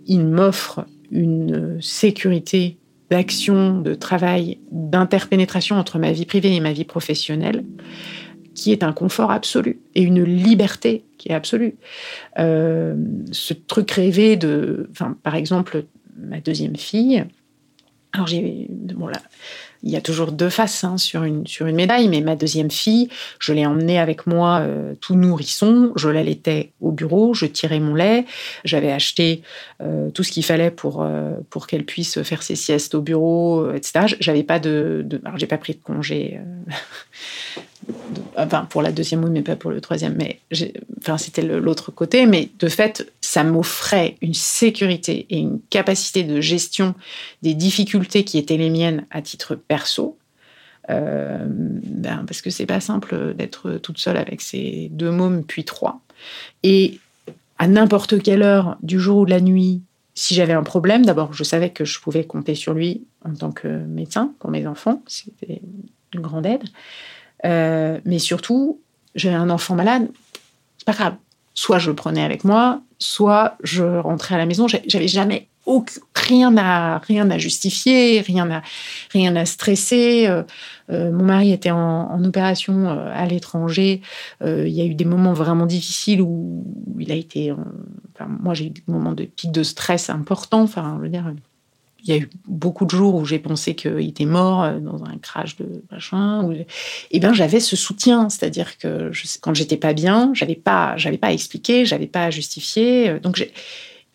il 0.05 0.25
m'offre 0.25 0.85
une 1.11 1.81
sécurité 1.81 2.77
d'action, 3.09 3.79
de 3.79 3.93
travail, 3.93 4.59
d'interpénétration 4.71 5.77
entre 5.77 5.97
ma 5.97 6.11
vie 6.11 6.25
privée 6.25 6.53
et 6.53 6.59
ma 6.59 6.73
vie 6.73 6.85
professionnelle 6.85 7.63
qui 8.55 8.71
est 8.71 8.83
un 8.83 8.93
confort 8.93 9.31
absolu 9.31 9.79
et 9.95 10.01
une 10.01 10.23
liberté 10.23 11.03
qui 11.17 11.29
est 11.29 11.33
absolue. 11.33 11.75
Euh, 12.39 12.95
ce 13.31 13.53
truc 13.53 13.91
rêvé 13.91 14.35
de, 14.35 14.89
par 15.23 15.35
exemple, 15.35 15.85
ma 16.17 16.39
deuxième 16.39 16.75
fille. 16.75 17.23
Alors 18.15 18.27
bon 18.93 19.07
là, 19.07 19.19
il 19.81 19.89
y 19.89 19.95
a 19.95 20.01
toujours 20.01 20.31
deux 20.31 20.51
faces 20.51 20.83
hein, 20.83 20.99
sur, 20.99 21.23
une, 21.23 21.47
sur 21.47 21.65
une 21.65 21.75
médaille, 21.75 22.07
mais 22.09 22.21
ma 22.21 22.35
deuxième 22.35 22.69
fille, 22.69 23.09
je 23.39 23.53
l'ai 23.53 23.65
emmenée 23.65 23.97
avec 23.97 24.27
moi 24.27 24.59
euh, 24.59 24.93
tout 25.01 25.15
nourrisson, 25.15 25.91
je 25.95 26.09
l'allaitais 26.09 26.73
au 26.79 26.91
bureau, 26.91 27.33
je 27.33 27.47
tirais 27.47 27.79
mon 27.79 27.95
lait, 27.95 28.25
j'avais 28.65 28.91
acheté 28.91 29.41
euh, 29.81 30.11
tout 30.11 30.21
ce 30.21 30.31
qu'il 30.31 30.45
fallait 30.45 30.69
pour, 30.69 31.03
pour 31.49 31.65
qu'elle 31.65 31.85
puisse 31.85 32.21
faire 32.21 32.43
ses 32.43 32.55
siestes 32.55 32.93
au 32.93 33.01
bureau, 33.01 33.71
etc. 33.71 34.15
J'avais 34.19 34.43
pas 34.43 34.59
de, 34.59 35.01
de 35.03 35.19
alors 35.25 35.39
j'ai 35.39 35.47
pas 35.47 35.57
pris 35.57 35.73
de 35.73 35.81
congé 35.81 36.39
enfin 38.37 38.65
pour 38.65 38.81
la 38.81 38.91
deuxième 38.91 39.23
oui 39.23 39.29
mais 39.31 39.41
pas 39.41 39.55
pour 39.55 39.71
le 39.71 39.81
troisième 39.81 40.15
mais 40.15 40.39
enfin 40.99 41.17
c'était 41.17 41.41
l'autre 41.41 41.91
côté. 41.91 42.25
Mais 42.25 42.49
de 42.59 42.67
fait 42.67 43.11
ça 43.21 43.43
m'offrait 43.43 44.15
une 44.21 44.33
sécurité 44.33 45.25
et 45.29 45.39
une 45.39 45.59
capacité 45.69 46.23
de 46.23 46.41
gestion 46.41 46.95
des 47.41 47.53
difficultés 47.53 48.23
qui 48.23 48.37
étaient 48.37 48.57
les 48.57 48.69
miennes 48.69 49.05
à 49.11 49.21
titre 49.21 49.55
perso. 49.55 50.17
Euh, 50.89 51.45
ben, 51.47 52.25
parce 52.27 52.41
que 52.41 52.49
c'est 52.49 52.65
pas 52.65 52.81
simple 52.81 53.33
d'être 53.35 53.77
toute 53.77 53.99
seule 53.99 54.17
avec 54.17 54.41
ces 54.41 54.89
deux 54.91 55.11
mômes 55.11 55.43
puis 55.43 55.63
trois. 55.63 56.01
Et 56.61 56.99
à 57.57 57.67
n'importe 57.67 58.21
quelle 58.21 58.41
heure 58.41 58.77
du 58.83 58.99
jour 58.99 59.19
ou 59.19 59.25
de 59.25 59.29
la 59.29 59.39
nuit 59.39 59.81
si 60.15 60.35
j'avais 60.35 60.53
un 60.53 60.63
problème 60.63 61.05
d'abord 61.05 61.33
je 61.33 61.43
savais 61.43 61.71
que 61.71 61.85
je 61.85 61.99
pouvais 61.99 62.25
compter 62.25 62.53
sur 62.53 62.73
lui 62.73 63.03
en 63.25 63.33
tant 63.33 63.51
que 63.51 63.67
médecin 63.67 64.33
pour 64.39 64.49
mes 64.49 64.67
enfants. 64.67 65.01
C'était 65.07 65.61
une 66.13 66.21
grande 66.21 66.45
aide 66.45 66.63
euh, 67.45 67.99
mais 68.05 68.19
surtout, 68.19 68.81
j'avais 69.15 69.35
un 69.35 69.49
enfant 69.49 69.75
malade, 69.75 70.09
c'est 70.77 70.85
pas 70.85 70.93
grave. 70.93 71.15
Soit 71.53 71.79
je 71.79 71.89
le 71.89 71.95
prenais 71.95 72.23
avec 72.23 72.43
moi, 72.43 72.81
soit 72.97 73.57
je 73.63 73.83
rentrais 73.83 74.35
à 74.35 74.37
la 74.37 74.45
maison. 74.45 74.67
J'avais 74.67 75.07
jamais 75.07 75.47
rien 76.13 76.57
à 76.57 76.97
rien 76.97 77.29
à 77.29 77.37
justifier, 77.37 78.21
rien 78.21 78.49
à 78.51 78.61
rien 79.11 79.35
à 79.35 79.45
stresser. 79.45 80.25
Euh, 80.27 80.43
euh, 80.89 81.11
mon 81.11 81.23
mari 81.23 81.51
était 81.51 81.71
en, 81.71 82.23
opération 82.23 82.89
à 82.89 83.25
l'étranger. 83.25 84.01
il 84.43 84.69
y 84.69 84.81
a 84.81 84.85
eu 84.85 84.95
des 84.95 85.05
moments 85.05 85.33
vraiment 85.33 85.65
difficiles 85.65 86.21
où 86.21 86.65
il 86.99 87.11
a 87.11 87.15
été. 87.15 87.51
enfin, 87.51 88.29
moi, 88.41 88.53
j'ai 88.53 88.67
eu 88.67 88.69
des 88.71 88.83
moments 88.87 89.13
de 89.13 89.25
pic 89.25 89.51
de 89.51 89.63
stress 89.63 90.09
importants. 90.09 90.63
Enfin, 90.63 90.95
je 90.97 91.03
veux 91.03 91.09
dire, 91.09 91.31
il 92.03 92.13
y 92.13 92.17
a 92.17 92.21
eu 92.21 92.29
beaucoup 92.47 92.85
de 92.85 92.89
jours 92.89 93.15
où 93.15 93.25
j'ai 93.25 93.39
pensé 93.39 93.75
qu'il 93.75 94.07
était 94.07 94.25
mort 94.25 94.63
euh, 94.63 94.79
dans 94.79 95.03
un 95.05 95.17
crash 95.17 95.55
de 95.55 95.83
machin. 95.89 96.49
Eh 97.11 97.19
ben 97.19 97.33
j'avais 97.33 97.59
ce 97.59 97.75
soutien, 97.75 98.29
c'est-à-dire 98.29 98.77
que 98.77 99.11
quand 99.41 99.53
j'étais 99.53 99.77
pas 99.77 99.93
bien, 99.93 100.31
j'avais 100.33 100.55
pas, 100.55 100.97
j'avais 100.97 101.17
pas 101.17 101.27
à 101.27 101.31
expliquer, 101.31 101.85
j'avais 101.85 102.07
pas 102.07 102.25
à 102.25 102.29
justifier. 102.29 103.09
Euh, 103.09 103.19
donc 103.19 103.47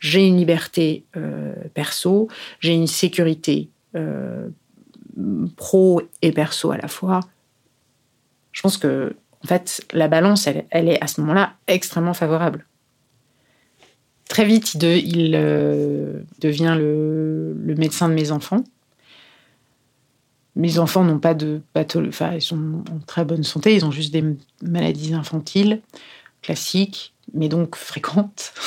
j'ai 0.00 0.26
une 0.26 0.36
liberté 0.36 1.04
euh, 1.16 1.54
perso, 1.74 2.28
j'ai 2.60 2.74
une 2.74 2.86
sécurité 2.86 3.68
pro 5.56 6.02
et 6.22 6.30
perso 6.30 6.70
à 6.70 6.76
la 6.76 6.86
fois. 6.86 7.20
Je 8.52 8.62
pense 8.62 8.76
que 8.76 9.16
En 9.42 9.46
fait, 9.48 9.84
la 9.92 10.08
balance, 10.08 10.46
elle, 10.46 10.88
est 10.88 11.02
à 11.02 11.06
ce 11.06 11.20
moment-là 11.20 11.54
extrêmement 11.66 12.14
favorable. 12.14 12.66
Très 14.28 14.44
vite, 14.44 14.74
il, 14.74 15.32
euh, 15.34 16.20
devient 16.40 16.76
le, 16.78 17.54
médecin 17.76 18.10
de 18.10 18.14
mes 18.14 18.30
enfants. 18.30 18.62
Mes 20.54 20.78
enfants 20.78 21.02
n'ont 21.02 21.18
pas 21.18 21.34
de 21.34 21.62
pathologie, 21.72 22.10
enfin, 22.10 22.32
ils 22.34 22.42
sont 22.42 22.84
en 22.90 22.98
très 23.06 23.24
bonne 23.24 23.42
santé, 23.42 23.74
ils 23.74 23.84
ont 23.84 23.90
juste 23.90 24.12
des 24.12 24.24
maladies 24.62 25.14
infantiles 25.14 25.80
classiques, 26.42 27.14
mais 27.32 27.48
donc 27.48 27.76
fréquentes. 27.76 28.52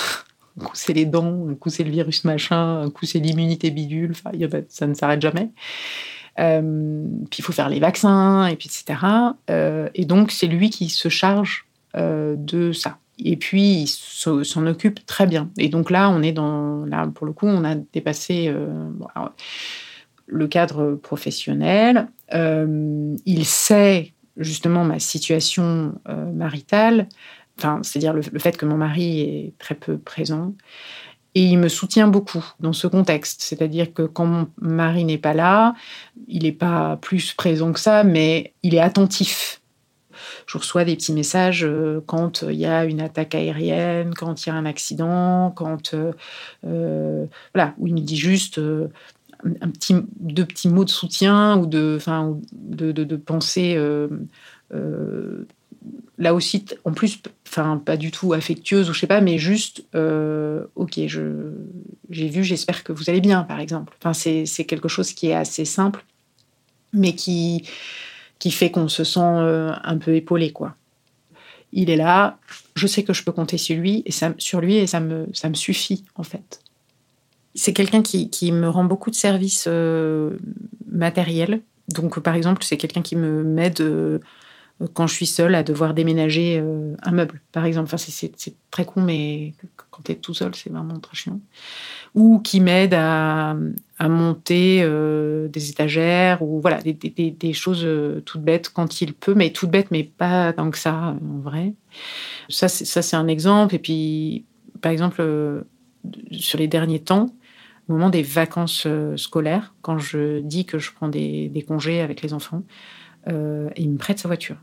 Un 0.60 0.66
coup, 0.66 0.72
c'est 0.74 0.92
les 0.92 1.06
dents, 1.06 1.48
un 1.50 1.56
coup, 1.56 1.70
c'est 1.70 1.86
le 1.86 1.92
virus 1.92 2.26
machin, 2.26 2.82
un 2.82 2.90
coup, 2.90 3.06
c'est 3.06 3.20
l'immunité 3.20 3.72
bidule, 3.72 4.12
enfin, 4.12 4.32
ça 4.68 4.86
ne 4.86 4.94
s'arrête 4.94 5.22
jamais. 5.22 5.50
Euh, 6.40 7.06
puis 7.30 7.40
il 7.40 7.42
faut 7.42 7.54
faire 7.54 7.70
les 7.70 7.80
vaccins, 7.80 8.48
et 8.48 8.58
puis 8.58 8.68
etc. 8.68 9.00
Euh, 9.50 9.88
et 9.96 10.04
donc, 10.04 10.30
c'est 10.30 10.48
lui 10.48 10.70
qui 10.70 10.90
se 10.90 11.08
charge 11.08 11.66
de 11.96 12.74
ça. 12.74 12.98
Et 13.24 13.38
puis, 13.38 13.84
il 13.84 13.88
s'en 13.88 14.66
occupe 14.66 15.06
très 15.06 15.28
bien. 15.28 15.52
Et 15.58 15.70
donc 15.70 15.92
là, 15.92 16.10
on 16.10 16.22
est 16.22 16.32
dans. 16.32 16.86
Là, 16.86 17.08
pour 17.08 17.26
le 17.26 17.34
coup, 17.34 17.48
on 17.48 17.64
a 17.64 17.76
dépassé 17.76 18.54
le 20.26 20.48
cadre 20.48 20.96
professionnel. 20.96 22.08
il 22.34 23.46
sait 23.46 24.14
justement 24.38 24.84
ma 24.84 25.00
situation 25.00 25.94
maritale, 26.06 27.08
enfin, 27.58 27.80
c'est-à-dire 27.84 28.14
le, 28.14 28.22
fait 28.22 28.58
que 28.58 28.66
mon 28.66 28.78
mari 28.78 29.22
est 29.22 29.54
très 29.58 29.76
peu 29.76 29.98
présent. 29.98 30.54
Et 31.34 31.46
il 31.46 31.58
me 31.58 31.70
soutient 31.70 32.08
beaucoup 32.08 32.44
dans 32.60 32.74
ce 32.74 32.88
contexte. 32.88 33.42
C'est-à-dire 33.42 33.94
que 33.94 34.02
quand 34.04 34.26
mon 34.26 34.48
mari 34.60 35.06
n'est 35.06 35.18
pas 35.18 35.34
là, 35.34 35.76
il 36.28 36.44
n'est 36.44 36.52
pas 36.52 36.98
plus 36.98 37.34
présent 37.34 37.72
que 37.72 37.80
ça, 37.80 38.04
mais 38.04 38.54
il 38.64 38.76
est 38.76 38.80
attentif. 38.80 39.61
Je 40.48 40.58
reçois 40.58 40.86
des 40.86 40.96
petits 40.96 41.14
messages 41.14 41.64
euh, 41.64 42.02
quand 42.06 42.44
il 42.44 42.58
y 42.58 42.66
a 42.66 42.86
une 42.86 43.02
attaque 43.02 43.36
aérienne, 43.36 44.14
quand 44.14 44.46
il 44.46 44.50
y 44.50 44.52
a 44.52 44.56
un 44.56 44.66
accident, 44.66 45.52
quand 45.52 45.94
euh, 45.94 46.12
euh, 46.66 47.26
voilà, 47.54 47.74
où 47.78 47.88
il 47.88 47.94
me 47.94 48.00
dit 48.00 48.18
juste 48.18 48.60
deux 48.60 50.46
petits 50.46 50.70
mots 50.70 50.86
de 50.86 50.90
soutien 50.90 51.58
ou 51.58 51.66
de, 51.66 51.98
pensée 53.18 53.78
là 56.22 56.36
aussi, 56.36 56.66
en 56.86 56.94
plus, 56.94 57.20
enfin, 57.48 57.82
pas 57.84 57.98
du 57.98 58.12
tout 58.12 58.34
affectueuse 58.34 58.90
ou 58.90 58.94
je 58.94 59.00
sais 59.00 59.08
pas, 59.08 59.22
mais 59.22 59.40
juste, 59.40 59.84
euh, 59.96 60.66
ok, 60.76 61.00
j'ai 62.10 62.30
vu, 62.30 62.44
j'espère 62.44 62.84
que 62.84 62.94
vous 62.94 63.10
allez 63.10 63.22
bien, 63.22 63.44
par 63.44 63.60
exemple. 63.60 63.98
Enfin, 64.00 64.14
c'est 64.14 64.66
quelque 64.66 64.88
chose 64.88 65.14
qui 65.14 65.28
est 65.28 65.34
assez 65.34 65.66
simple, 65.66 66.06
mais 66.94 67.16
qui, 67.16 67.68
qui 68.42 68.50
fait 68.50 68.72
qu'on 68.72 68.88
se 68.88 69.04
sent 69.04 69.20
euh, 69.20 69.72
un 69.84 69.98
peu 70.00 70.16
épaulé, 70.16 70.52
quoi. 70.52 70.76
Il 71.72 71.92
est 71.92 71.96
là, 71.96 72.40
je 72.74 72.88
sais 72.88 73.04
que 73.04 73.14
je 73.14 73.24
peux 73.24 73.32
compter 73.32 73.60
sur 73.60 73.78
lui 73.78 74.02
et 74.08 74.12
ça, 74.12 74.34
sur 74.40 74.62
lui 74.62 74.78
et 74.78 74.88
ça 74.88 75.00
me, 75.00 75.28
ça 75.32 75.48
me 75.48 75.54
suffit, 75.54 76.06
en 76.16 76.24
fait. 76.24 76.60
C'est 77.54 77.72
quelqu'un 77.72 78.02
qui, 78.02 78.32
qui, 78.32 78.52
me 78.52 78.68
rend 78.68 78.84
beaucoup 78.84 79.12
de 79.12 79.16
services 79.16 79.66
euh, 79.68 80.40
matériels. 80.90 81.62
Donc, 81.94 82.20
par 82.20 82.34
exemple, 82.34 82.64
c'est 82.64 82.78
quelqu'un 82.78 83.04
qui 83.04 83.16
me 83.16 83.44
m'aide 83.44 83.80
quand 84.94 85.08
je 85.08 85.14
suis 85.14 85.26
seule 85.26 85.56
à 85.56 85.64
devoir 85.64 85.94
déménager 85.94 86.60
euh, 86.60 86.96
un 87.04 87.12
meuble, 87.12 87.42
par 87.52 87.66
exemple. 87.66 87.86
Enfin, 87.86 87.98
c'est 87.98 88.34
très 88.72 88.86
con, 88.86 89.02
mais 89.02 89.54
quand 89.90 90.02
tu 90.04 90.12
es 90.12 90.16
tout 90.16 90.34
seul, 90.34 90.56
c'est 90.56 90.70
vraiment 90.70 91.00
très 91.00 91.16
chiant. 91.16 91.40
Ou 92.16 92.40
qui 92.40 92.60
m'aide 92.60 92.94
à, 92.94 93.56
monter 94.02 94.82
euh, 94.82 95.48
des 95.48 95.70
étagères, 95.70 96.42
ou 96.42 96.60
voilà, 96.62 96.80
des, 96.82 97.54
choses 97.54 97.84
euh, 97.86 98.22
toutes 98.22 98.42
bêtes 98.42 98.70
quand 98.70 99.02
il 99.02 99.14
peut, 99.14 99.34
mais 99.34 99.52
toutes 99.52 99.70
bêtes, 99.70 99.92
mais 99.92 100.04
pas 100.04 100.54
tant 100.54 100.72
que 100.72 100.78
ça, 100.78 101.16
en 101.22 101.40
vrai. 101.40 101.74
Ça, 102.50 102.68
c'est 102.68 103.16
un 103.16 103.28
exemple. 103.28 103.76
Et 103.76 103.80
puis, 103.80 104.46
par 104.82 104.92
exemple, 104.92 105.64
sur 106.32 106.60
les 106.60 106.68
derniers 106.68 107.02
temps, 107.02 107.28
au 107.88 107.94
moment 107.94 108.10
des 108.10 108.24
vacances 108.24 108.88
scolaires, 109.18 109.74
quand 109.82 109.98
je 110.00 110.40
dis 110.40 110.66
que 110.66 110.80
je 110.80 110.92
prends 110.92 111.10
des, 111.10 111.66
congés 111.68 112.02
avec 112.02 112.22
les 112.22 112.34
enfants, 112.34 112.64
il 113.28 113.90
me 113.92 113.98
prête 113.98 114.20
sa 114.20 114.28
voiture. 114.28 114.58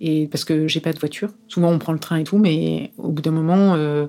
Et 0.00 0.28
parce 0.28 0.44
que 0.44 0.68
j'ai 0.68 0.80
pas 0.80 0.92
de 0.92 0.98
voiture. 0.98 1.30
Souvent, 1.48 1.70
on 1.70 1.78
prend 1.78 1.92
le 1.92 1.98
train 1.98 2.16
et 2.16 2.24
tout, 2.24 2.38
mais 2.38 2.92
au 2.98 3.10
bout 3.10 3.22
d'un 3.22 3.30
moment, 3.30 3.74
euh, 3.74 4.06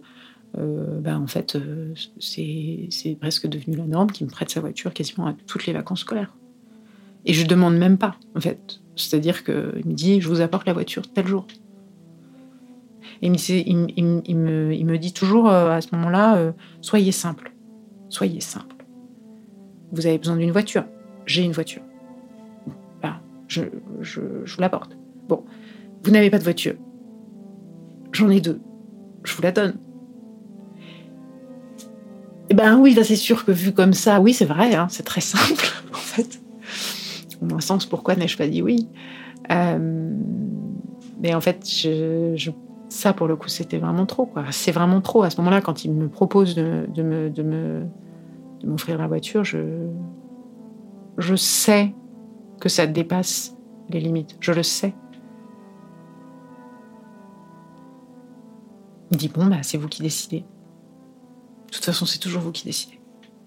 euh, 0.58 1.00
bah, 1.00 1.20
en 1.20 1.28
fait, 1.28 1.56
euh, 1.56 1.94
c'est 2.20 3.18
presque 3.20 3.48
devenu 3.48 3.78
la 3.78 3.86
norme 3.86 4.12
qu'il 4.12 4.26
me 4.26 4.32
prête 4.32 4.50
sa 4.50 4.62
voiture 4.62 4.94
quasiment 4.94 5.28
à 5.28 5.36
toutes 5.48 5.66
les 5.66 5.74
vacances 5.74 6.02
scolaires. 6.02 6.36
Et 7.26 7.34
je 7.34 7.46
demande 7.46 7.78
même 7.78 7.98
pas, 7.98 8.16
en 8.36 8.42
fait. 8.42 8.82
C'est-à-dire 8.96 9.44
qu'il 9.44 9.54
me 9.54 9.94
dit, 9.94 10.22
je 10.22 10.28
vous 10.28 10.42
apporte 10.42 10.68
la 10.68 10.74
voiture 10.74 11.04
tel 11.12 11.28
jour. 11.28 11.48
Et 13.22 13.28
il 13.28 13.32
me, 13.32 14.98
dit 14.98 15.14
toujours 15.14 15.50
à 15.50 15.80
ce 15.82 15.96
moment-là, 15.96 16.54
soyez 16.82 17.12
simple. 17.12 17.54
Soyez 18.10 18.42
simple. 18.42 18.76
Vous 19.92 20.06
avez 20.06 20.18
besoin 20.18 20.36
d'une 20.36 20.52
voiture. 20.52 20.86
J'ai 21.26 21.44
une 21.44 21.52
voiture. 21.52 21.82
Je, 23.48 23.62
je 24.02 24.20
vous 24.20 24.62
l'apporte. 24.62 24.98
Bon, 25.28 25.44
vous 26.06 26.12
n'avez 26.12 26.30
pas 26.30 26.38
de 26.38 26.44
voiture. 26.44 26.76
J'en 28.12 28.30
ai 28.30 28.40
deux. 28.40 28.62
Je 29.24 29.36
vous 29.36 29.42
la 29.42 29.52
donne. 29.52 29.74
Eh 32.52 32.54
ben 32.54 32.78
oui, 32.78 32.96
c'est 33.04 33.16
sûr 33.16 33.44
que 33.44 33.52
vu 33.52 33.74
comme 33.74 33.94
ça, 33.94 34.22
oui, 34.22 34.32
c'est 34.32 34.46
vrai, 34.46 34.76
hein, 34.76 34.86
c'est 34.92 35.02
très 35.02 35.20
simple, 35.20 35.66
en 35.92 35.98
fait. 35.98 36.40
Dans 37.42 37.56
un 37.56 37.60
sens, 37.60 37.88
pourquoi 37.88 38.16
n'ai-je 38.16 38.38
pas 38.38 38.48
dit 38.48 38.62
oui? 38.62 38.88
Euh, 39.52 40.14
Mais 41.22 41.34
en 41.34 41.42
fait, 41.42 41.66
ça, 42.90 43.14
pour 43.14 43.28
le 43.28 43.36
coup, 43.36 43.50
c'était 43.50 43.80
vraiment 43.80 44.06
trop. 44.06 44.32
C'est 44.52 44.72
vraiment 44.72 45.02
trop. 45.02 45.24
À 45.24 45.32
ce 45.32 45.38
moment-là, 45.38 45.62
quand 45.62 45.86
il 45.86 45.92
me 45.92 46.08
propose 46.08 46.54
de, 46.54 46.86
de 46.94 47.02
me, 47.02 47.32
de 47.32 47.42
me, 47.42 47.82
de 48.62 48.68
m'offrir 48.68 49.00
la 49.00 49.08
voiture, 49.08 49.44
je, 49.44 49.88
je 51.18 51.36
sais 51.36 51.96
que 52.62 52.70
ça 52.70 52.86
dépasse 52.86 53.56
les 53.90 54.00
limites. 54.00 54.38
Je 54.40 54.52
le 54.52 54.62
sais. 54.62 54.94
Il 59.12 59.18
dit 59.18 59.30
Bon, 59.30 59.46
bah, 59.46 59.64
c'est 59.64 59.78
vous 59.78 59.88
qui 59.88 60.02
décidez. 60.02 60.44
De 61.68 61.72
toute 61.72 61.86
façon, 61.86 62.06
c'est 62.06 62.20
toujours 62.20 62.42
vous 62.42 62.52
qui 62.52 62.66
décidez. 62.66 63.00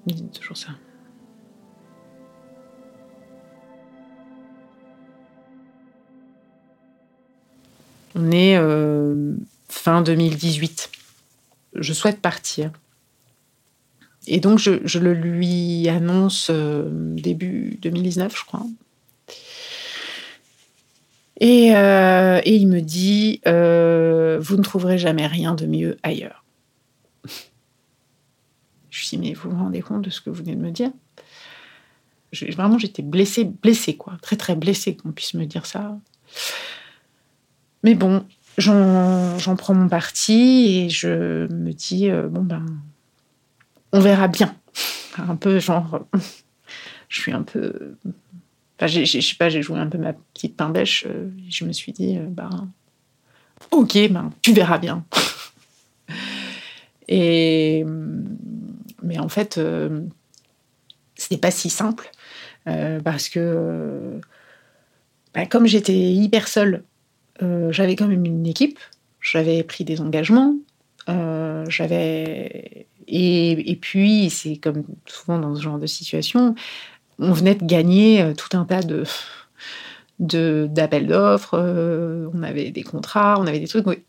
Il 0.07 0.15
dit 0.15 0.29
toujours 0.29 0.57
ça. 0.57 0.69
On 8.15 8.31
est 8.31 8.57
euh, 8.57 9.35
fin 9.69 10.03
2018. 10.03 10.91
Je 11.75 11.93
souhaite 11.93 12.21
partir. 12.21 12.73
Et 14.27 14.41
donc, 14.41 14.59
je, 14.59 14.99
le 14.99 15.15
lui 15.15 15.89
annonce 15.89 16.49
euh, 16.51 16.89
début 17.17 17.79
2019, 17.81 18.37
je 18.37 18.45
crois. 18.45 18.67
Euh, 21.43 22.41
et, 22.45 22.57
il 22.57 22.67
me 22.67 22.81
dit, 22.81 23.41
euh, 23.47 24.39
vous 24.41 24.57
ne 24.57 24.63
trouverez 24.63 24.99
jamais 24.99 25.27
rien 25.27 25.55
de 25.55 25.67
mieux 25.67 25.97
ailleurs. 26.03 26.45
Je 28.91 29.01
lui 29.01 29.09
dis, 29.11 29.19
mais 29.19 29.33
vous 29.35 29.51
vous 29.51 29.57
rendez 29.57 29.81
compte 29.81 30.03
de 30.03 30.11
ce 30.11 30.21
que 30.21 30.31
vous 30.31 30.37
venez 30.37 30.57
de 30.57 30.61
me 30.61 30.71
dire? 30.71 30.91
Vraiment, 32.57 32.79
j'étais 32.79 33.03
blessée, 33.03 33.45
blessée, 33.45 33.97
quoi. 33.97 34.17
Très, 34.21 34.37
très 34.37 34.57
blessée 34.57 34.97
qu'on 34.97 35.13
puisse 35.13 35.35
me 35.35 35.47
dire 35.47 35.65
ça. 35.65 35.97
Mais 37.85 37.95
bon, 37.95 38.27
j'en 38.59 39.57
prends 39.57 39.75
mon 39.75 39.89
parti 39.89 40.67
et 40.69 40.91
je 40.91 41.47
me 41.53 41.73
dis, 41.73 42.11
euh, 42.11 42.29
bon, 42.29 42.43
ben, 42.43 42.67
on 43.93 44.01
verra 44.01 44.29
bien. 44.29 44.55
Un 45.17 45.37
peu 45.37 45.61
genre, 45.61 46.07
je 47.09 47.21
suis 47.21 47.33
un 47.33 47.43
peu 47.43 47.97
Enfin, 48.79 48.87
je 48.87 49.21
sais 49.21 49.35
pas, 49.37 49.49
j'ai 49.49 49.61
joué 49.61 49.79
un 49.79 49.89
peu 49.89 49.99
ma 49.99 50.13
petite 50.13 50.57
pain 50.57 50.71
bêche. 50.71 51.05
Euh, 51.09 51.31
je 51.49 51.65
me 51.65 51.73
suis 51.73 51.93
dit, 51.93 52.17
euh, 52.17 52.27
bah, 52.29 52.51
ok, 53.73 54.09
ben, 54.11 54.31
tu 54.41 54.53
verras 54.53 54.79
bien. 54.79 55.05
et, 57.09 57.85
mais 59.03 59.19
en 59.19 59.29
fait, 59.29 59.59
euh, 59.59 60.03
c'était 61.17 61.39
pas 61.39 61.51
si 61.51 61.71
simple 61.71 62.11
parce 63.03 63.31
que, 63.31 64.21
bah, 65.33 65.47
comme 65.47 65.67
j'étais 65.67 65.97
hyper 65.99 66.47
seule, 66.49 66.85
j'avais 67.41 67.97
quand 67.97 68.09
même 68.09 68.27
une 68.27 68.47
équipe, 68.47 68.79
j'avais 69.23 69.63
pris 69.63 69.85
des 69.85 70.03
engagements, 70.03 70.55
j'avais 71.07 72.87
et, 73.09 73.71
et, 73.71 73.77
puis, 73.77 74.29
c'est 74.29 74.57
comme 74.57 74.85
souvent 75.07 75.39
dans 75.39 75.55
ce 75.55 75.63
genre 75.63 75.79
de 75.79 75.87
situation, 75.87 76.55
on 77.19 77.33
venait 77.33 77.55
de 77.55 77.65
gagner 77.65 78.23
euh, 78.23 78.35
tout 78.35 78.57
un 78.57 78.65
tas 78.65 78.83
de 78.83 79.05
d'appels 80.21 81.07
d'offres, 81.07 81.55
euh, 81.55 82.29
on 82.35 82.43
avait 82.43 82.71
des 82.71 82.83
contrats, 82.83 83.37
on 83.39 83.47
avait 83.47 83.61
des 83.61 83.69
trucs. 83.69 83.85
Il 83.87 84.03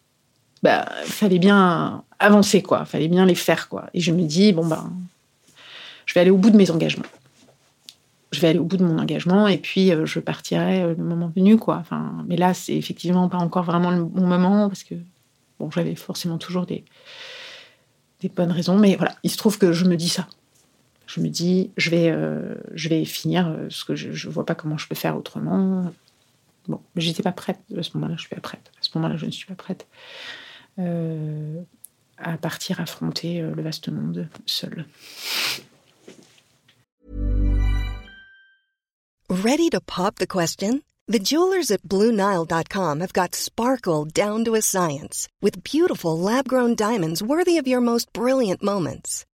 Bah, 0.63 0.89
fallait 1.03 1.37
bien 1.37 2.03
avancer, 2.17 2.63
quoi. 2.63 2.85
Fallait 2.85 3.07
bien 3.07 3.25
les 3.27 3.35
faire, 3.35 3.69
quoi. 3.69 3.89
Et 3.93 3.99
je 3.99 4.11
me 4.11 4.23
dis, 4.23 4.51
bon, 4.51 4.65
ben, 4.65 4.91
je 6.07 6.13
vais 6.15 6.21
aller 6.21 6.31
au 6.31 6.37
bout 6.37 6.49
de 6.49 6.57
mes 6.57 6.71
engagements. 6.71 7.05
Je 8.31 8.41
vais 8.41 8.47
aller 8.47 8.59
au 8.59 8.63
bout 8.63 8.77
de 8.77 8.83
mon 8.83 8.97
engagement 8.97 9.47
et 9.47 9.57
puis 9.59 9.91
je 10.05 10.19
partirai 10.19 10.95
le 10.95 11.03
moment 11.03 11.31
venu, 11.35 11.57
quoi. 11.57 11.77
Enfin, 11.77 12.11
mais 12.27 12.37
là, 12.37 12.55
c'est 12.55 12.75
effectivement 12.75 13.29
pas 13.29 13.37
encore 13.37 13.63
vraiment 13.63 13.91
le 13.91 14.03
bon 14.03 14.25
moment 14.25 14.67
parce 14.67 14.83
que 14.83 14.95
j'avais 15.75 15.95
forcément 15.95 16.37
toujours 16.37 16.65
des 16.65 16.83
des 18.21 18.29
bonnes 18.29 18.51
raisons, 18.51 18.77
mais 18.77 18.95
voilà, 18.95 19.15
il 19.23 19.29
se 19.29 19.37
trouve 19.37 19.57
que 19.57 19.71
je 19.71 19.85
me 19.85 19.95
dis 19.95 20.09
ça. 20.09 20.27
Je 21.09 21.21
me 21.21 21.29
dis, 21.29 21.71
je 21.75 21.89
vais, 21.89 22.13
je 22.73 22.87
vais 22.87 23.03
finir 23.03 23.57
ce 23.69 23.83
que 23.83 23.95
je, 23.95 24.09
ne 24.09 24.31
vois 24.31 24.45
pas 24.45 24.53
comment 24.53 24.77
je 24.77 24.87
peux 24.87 24.93
faire 24.93 25.17
autrement. 25.17 25.91
Bon, 26.69 26.79
mais 26.93 27.01
j'étais 27.01 27.23
pas 27.23 27.31
prête. 27.31 27.59
À 27.75 27.81
ce 27.81 27.89
moment-là, 27.95 28.15
je 28.15 28.21
suis 28.21 28.29
pas 28.29 28.41
prête. 28.41 28.71
À 28.79 28.83
ce 28.83 28.91
moment-là, 28.95 29.17
je 29.17 29.25
ne 29.25 29.31
suis 29.31 29.47
pas 29.47 29.55
prête 29.55 29.87
euh, 30.77 31.61
à 32.19 32.37
partir 32.37 32.79
affronter 32.79 33.41
euh, 33.41 33.53
le 33.55 33.63
vaste 33.63 33.89
monde 33.89 34.27
seule. 34.45 34.85
Ready 39.29 39.69
to 39.69 39.79
pop 39.81 40.15
the 40.15 40.27
question? 40.27 40.83
The 41.07 41.19
jewelers 41.19 41.71
at 41.71 41.81
BlueNile.com 41.83 42.99
have 42.99 43.13
got 43.13 43.33
sparkle 43.33 44.05
down 44.05 44.45
to 44.45 44.53
a 44.53 44.61
science 44.61 45.27
with 45.41 45.63
beautiful 45.63 46.19
lab-grown 46.19 46.75
diamonds 46.75 47.23
worthy 47.23 47.57
of 47.57 47.67
your 47.67 47.81
most 47.81 48.13
brilliant 48.13 48.61
moments. 48.61 49.25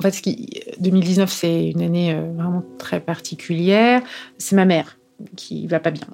En 0.00 0.10
fait, 0.10 0.22
2019, 0.80 1.30
c'est 1.30 1.70
une 1.70 1.82
année 1.82 2.14
euh, 2.14 2.32
vraiment 2.34 2.64
très 2.78 3.00
particulière. 3.00 4.02
C'est 4.38 4.56
ma 4.56 4.64
mère 4.64 4.98
qui 5.36 5.66
va 5.66 5.80
pas 5.80 5.90
bien. 5.90 6.06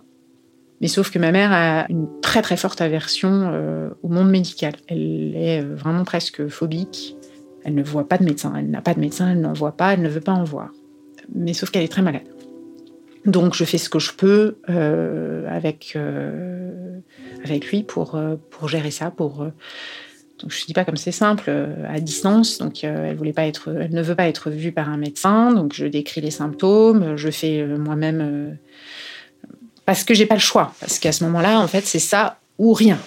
Mais 0.81 0.89
sauf 0.89 1.11
que 1.11 1.19
ma 1.19 1.33
mère 1.33 1.53
a 1.53 1.87
une 1.91 2.09
très 2.21 2.43
très 2.43 2.57
forte 2.57 2.81
aversion 2.81 3.51
euh, 3.53 3.91
au 4.03 4.09
monde 4.09 4.31
médical. 4.31 4.75
Elle 4.89 5.35
est 5.35 5.63
euh, 5.63 5.75
vraiment 5.75 6.05
presque 6.05 6.49
phobique. 6.49 7.17
Elle 7.65 7.75
ne 7.75 7.83
voit 7.83 8.09
pas 8.09 8.19
de 8.19 8.25
médecin. 8.25 8.55
Elle 8.57 8.71
n'a 8.71 8.81
pas 8.81 8.95
de 8.95 9.01
médecin, 9.01 9.31
elle 9.31 9.41
n'en 9.41 9.53
voit 9.53 9.77
pas, 9.77 9.95
elle 9.95 10.03
ne 10.03 10.09
veut 10.09 10.21
pas 10.21 10.33
en 10.33 10.45
voir. 10.45 10.71
Mais 11.35 11.53
sauf 11.53 11.71
qu'elle 11.71 11.85
est 11.85 11.89
très 11.89 12.03
malade. 12.03 12.23
Donc 13.27 13.55
je 13.55 13.65
fais 13.65 13.77
ce 13.77 13.91
que 13.91 13.99
je 13.99 14.15
peux 14.15 14.57
avec, 15.47 15.95
avec 17.45 17.67
lui 17.71 17.83
pour, 17.83 18.19
pour 18.49 18.69
gérer 18.69 18.91
ça, 18.91 19.11
pour 19.11 19.47
je 20.49 20.65
dis 20.65 20.73
pas 20.73 20.85
comme 20.85 20.97
c'est 20.97 21.13
simple, 21.13 21.45
euh, 21.49 21.75
à 21.89 22.01
distance. 22.01 22.59
Donc 22.59 22.85
euh, 22.85 23.07
elle 23.09 23.17
ne 23.17 24.03
veut 24.03 24.15
pas 24.15 24.27
être 24.27 24.51
vue 24.51 24.73
par 24.73 24.89
un 24.89 24.97
médecin. 24.97 25.53
Donc 25.53 25.73
je 25.75 25.87
décris 25.87 26.21
les 26.21 26.31
symptômes, 26.31 27.17
je 27.17 27.31
fais 27.31 27.61
euh, 27.61 27.77
moi-même 27.77 28.57
parce 29.87 30.05
que 30.05 30.15
j'ai 30.15 30.27
pas 30.27 30.35
le 30.35 30.41
choix. 30.41 30.73
Parce 30.81 30.99
qu'à 30.99 31.13
ce 31.13 31.25
moment-là, 31.25 31.61
en 31.61 31.69
fait, 31.69 31.85
c'est 31.85 31.99
ça 31.99 32.39
ou 32.59 32.73
rien. 32.73 32.99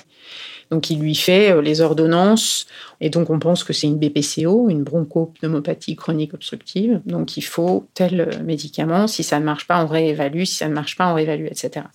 Donc 0.72 0.90
il 0.90 1.00
lui 1.00 1.14
fait 1.14 1.62
les 1.62 1.82
ordonnances 1.82 2.66
et 3.00 3.10
donc 3.12 3.30
on 3.30 3.38
pense 3.38 3.64
que 3.64 3.74
c'est 3.74 3.86
une 3.86 4.00
BPCO, 4.00 4.70
une 4.70 4.84
bronchopneumopathie 4.84 5.96
chronique 5.96 6.34
obstructive. 6.34 7.00
Donc 7.06 7.38
il 7.38 7.44
faut 7.44 7.88
tel 7.94 8.42
médicament. 8.44 9.08
Si 9.08 9.24
ça 9.24 9.40
ne 9.40 9.46
marche 9.46 9.68
pas, 9.68 9.84
on 9.84 9.88
réévalue. 9.88 10.46
Si 10.46 10.56
ça 10.56 10.68
ne 10.68 10.74
marche 10.74 10.96
pas, 10.96 11.12
on 11.12 11.14
réévalue, 11.14 11.46
etc. 11.46 11.86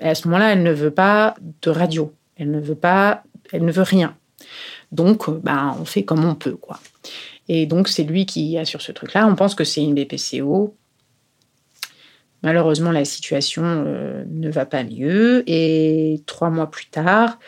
Et 0.00 0.08
à 0.08 0.14
ce 0.14 0.28
moment-là, 0.28 0.52
elle 0.52 0.62
ne 0.62 0.72
veut 0.72 0.92
pas 0.92 1.34
de 1.62 1.70
radio. 1.70 2.12
Elle 2.36 2.52
ne 2.52 2.60
veut 2.60 2.76
pas, 2.76 3.24
elle 3.52 3.64
ne 3.64 3.72
veut 3.72 3.82
rien. 3.82 4.14
Donc, 4.92 5.30
ben, 5.42 5.76
on 5.80 5.84
fait 5.84 6.04
comme 6.04 6.24
on 6.24 6.34
peut, 6.34 6.56
quoi. 6.56 6.80
Et 7.48 7.66
donc, 7.66 7.88
c'est 7.88 8.04
lui 8.04 8.26
qui 8.26 8.58
assure 8.58 8.82
ce 8.82 8.92
truc-là. 8.92 9.26
On 9.26 9.34
pense 9.34 9.54
que 9.54 9.64
c'est 9.64 9.82
une 9.82 9.94
BPCO. 9.94 10.76
Malheureusement, 12.42 12.92
la 12.92 13.04
situation 13.04 13.62
euh, 13.64 14.24
ne 14.28 14.50
va 14.50 14.64
pas 14.64 14.84
mieux. 14.84 15.42
Et 15.46 16.22
trois 16.26 16.50
mois 16.50 16.70
plus 16.70 16.86
tard, 16.86 17.38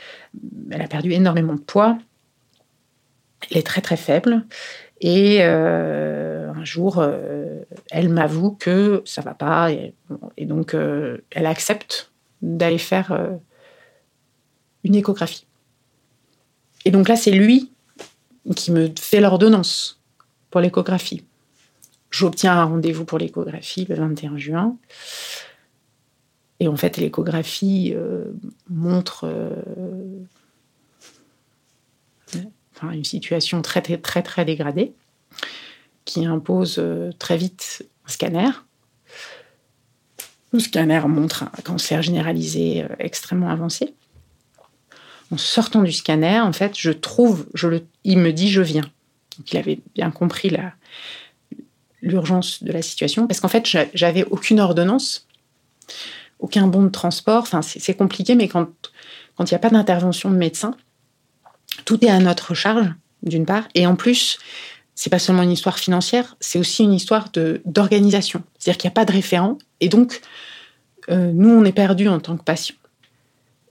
elle 0.71 0.83
a 0.83 0.89
perdu 0.89 1.13
énormément 1.13 1.55
de 1.55 1.61
poids. 1.61 1.99
Elle 3.51 3.59
est 3.59 3.67
très, 3.67 3.81
très 3.81 3.97
faible. 3.97 4.45
Et 5.01 5.39
euh, 5.41 6.53
un 6.53 6.65
jour, 6.65 7.03
elle 7.91 8.11
m'avoue 8.11 8.53
que 8.53 9.03
ça 9.07 9.23
va 9.23 9.33
pas. 9.33 9.71
Et 9.73 10.45
donc, 10.45 10.75
elle 10.75 11.47
accepte 11.47 12.13
d'aller 12.43 12.77
faire 12.77 13.39
une 14.85 14.95
échographie. 14.95 15.47
Et 16.85 16.91
donc 16.91 17.09
là, 17.09 17.17
c'est 17.17 17.31
lui 17.31 17.71
qui 18.57 18.73
me 18.73 18.89
fait 18.99 19.21
l'ordonnance 19.21 20.01
pour 20.51 20.61
l'échographie. 20.61 21.25
J'obtiens 22.11 22.59
un 22.59 22.65
rendez-vous 22.65 23.05
pour 23.05 23.19
l'échographie 23.19 23.87
le 23.89 23.95
21 23.95 24.37
juin. 24.39 24.77
Et 26.59 26.69
en 26.69 26.77
fait, 26.77 26.97
l'échographie 26.97 27.93
euh, 27.95 28.25
montre 28.69 29.25
euh, 29.25 29.55
une 32.83 33.05
situation 33.05 33.63
très, 33.63 33.81
très, 33.83 33.99
très, 33.99 34.23
très 34.23 34.45
dégradée 34.45 34.93
qui 36.05 36.27
impose 36.27 36.77
euh, 36.79 37.13
très 37.19 37.37
vite 37.37 37.87
un 38.07 38.11
scanner. 38.11 38.51
Le 40.53 40.59
scanner 40.59 41.01
montre 41.07 41.45
un 41.45 41.63
cancer 41.63 42.03
généralisé 42.03 42.85
extrêmement 42.99 43.51
avancé 43.51 43.95
en 45.31 45.37
sortant 45.37 45.83
du 45.83 45.93
scanner, 45.93 46.41
en 46.41 46.53
fait, 46.53 46.73
je 46.77 46.91
trouve, 46.91 47.47
il 48.05 48.19
me 48.19 48.33
dit 48.33 48.51
je 48.51 48.63
viens. 48.63 48.85
Donc 49.39 49.53
il 49.53 49.57
avait 49.57 49.79
bien 49.95 50.11
compris 50.11 50.53
l'urgence 52.03 52.63
de 52.63 52.73
la 52.73 52.83
situation, 52.83 53.27
parce 53.27 53.41
qu'en 53.41 53.49
fait, 53.49 53.67
j'avais 53.95 54.25
aucune 54.25 54.61
ordonnance, 54.61 55.27
aucun 56.39 56.67
bon 56.67 56.83
de 56.83 56.89
transport. 56.89 57.43
Enfin, 57.43 57.63
c'est 57.63 57.95
compliqué, 57.95 58.35
mais 58.35 58.49
quand 58.49 58.69
il 59.39 59.45
n'y 59.45 59.55
a 59.55 59.59
pas 59.59 59.71
d'intervention 59.71 60.31
de 60.31 60.37
médecin, 60.37 60.77
tout 61.85 62.05
est 62.05 62.11
à 62.11 62.19
notre 62.19 62.55
charge, 62.55 62.93
d'une 63.23 63.47
part, 63.47 63.65
et 63.75 63.87
en 63.87 63.97
plus, 63.97 64.39
c'est 64.95 65.11
pas 65.11 65.19
seulement 65.19 65.43
une 65.43 65.53
histoire 65.53 65.79
financière, 65.79 66.37
c'est 66.41 66.59
aussi 66.59 66.83
une 66.83 66.93
histoire 66.93 67.31
d'organisation. 67.65 68.43
C'est-à-dire 68.59 68.79
qu'il 68.79 68.89
n'y 68.89 68.93
a 68.93 68.95
pas 68.95 69.05
de 69.05 69.13
référent, 69.13 69.59
et 69.81 69.89
donc 69.89 70.21
euh, 71.11 71.31
nous, 71.33 71.51
on 71.51 71.65
est 71.65 71.73
perdus 71.73 72.09
en 72.09 72.21
tant 72.21 72.37
que 72.37 72.45
patients. 72.45 72.77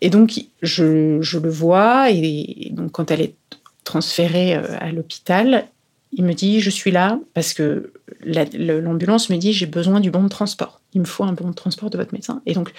Et 0.01 0.09
donc, 0.09 0.41
je, 0.61 1.37
le 1.37 1.49
vois, 1.49 2.09
et 2.09 2.69
donc 2.71 2.91
quand 2.91 3.11
elle 3.11 3.21
est 3.21 3.35
transférée 3.83 4.55
euh, 4.55 4.77
à 4.79 4.91
l'hôpital, 4.91 5.67
il 6.13 6.23
me 6.23 6.33
dit 6.33 6.59
Je 6.61 6.69
suis 6.69 6.91
là 6.91 7.19
parce 7.33 7.53
que 7.53 7.91
l'ambulance 8.23 9.29
me 9.29 9.37
dit 9.37 9.53
J'ai 9.53 9.65
besoin 9.65 9.99
du 9.99 10.11
bon 10.11 10.23
de 10.23 10.29
transport. 10.29 10.81
Il 10.93 11.01
me 11.01 11.05
faut 11.05 11.23
un 11.23 11.33
bon 11.33 11.49
de 11.49 11.55
transport 11.55 11.89
de 11.89 11.97
votre 11.97 12.13
médecin. 12.13 12.41
Et 12.45 12.53
donc, 12.53 12.71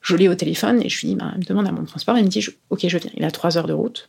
je 0.00 0.16
l'ai 0.16 0.28
au 0.28 0.34
téléphone 0.34 0.82
et 0.82 0.88
je 0.88 1.00
lui 1.00 1.08
dis 1.08 1.14
bah, 1.16 1.32
Il 1.34 1.40
me 1.40 1.44
demande 1.44 1.66
un 1.66 1.72
bon 1.72 1.82
de 1.82 1.88
transport. 1.88 2.16
Il 2.16 2.24
me 2.24 2.28
dit 2.28 2.46
Ok, 2.70 2.86
je 2.86 2.98
viens. 2.98 3.10
Il 3.16 3.24
a 3.24 3.30
trois 3.30 3.58
heures 3.58 3.66
de 3.66 3.72
route. 3.72 4.08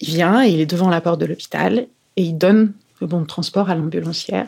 Il 0.00 0.08
vient 0.08 0.44
et 0.44 0.50
il 0.50 0.60
est 0.60 0.66
devant 0.66 0.88
la 0.88 1.00
porte 1.00 1.20
de 1.20 1.26
l'hôpital 1.26 1.86
et 2.16 2.22
il 2.22 2.38
donne 2.38 2.72
le 3.00 3.06
bon 3.06 3.20
de 3.20 3.26
transport 3.26 3.68
à 3.70 3.74
l'ambulancière 3.74 4.46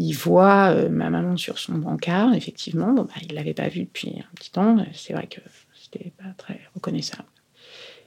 il 0.00 0.12
voit 0.12 0.70
euh, 0.70 0.88
ma 0.88 1.10
maman 1.10 1.36
sur 1.36 1.58
son 1.58 1.74
brancard, 1.74 2.34
effectivement. 2.34 2.92
Bon, 2.92 3.02
bah, 3.02 3.12
il 3.22 3.28
ne 3.28 3.34
l'avait 3.34 3.54
pas 3.54 3.68
vue 3.68 3.84
depuis 3.84 4.14
un 4.18 4.34
petit 4.34 4.50
temps. 4.50 4.76
C'est 4.94 5.12
vrai 5.12 5.26
que 5.26 5.40
c'était 5.74 6.12
pas 6.16 6.32
très 6.38 6.58
reconnaissable. 6.74 7.28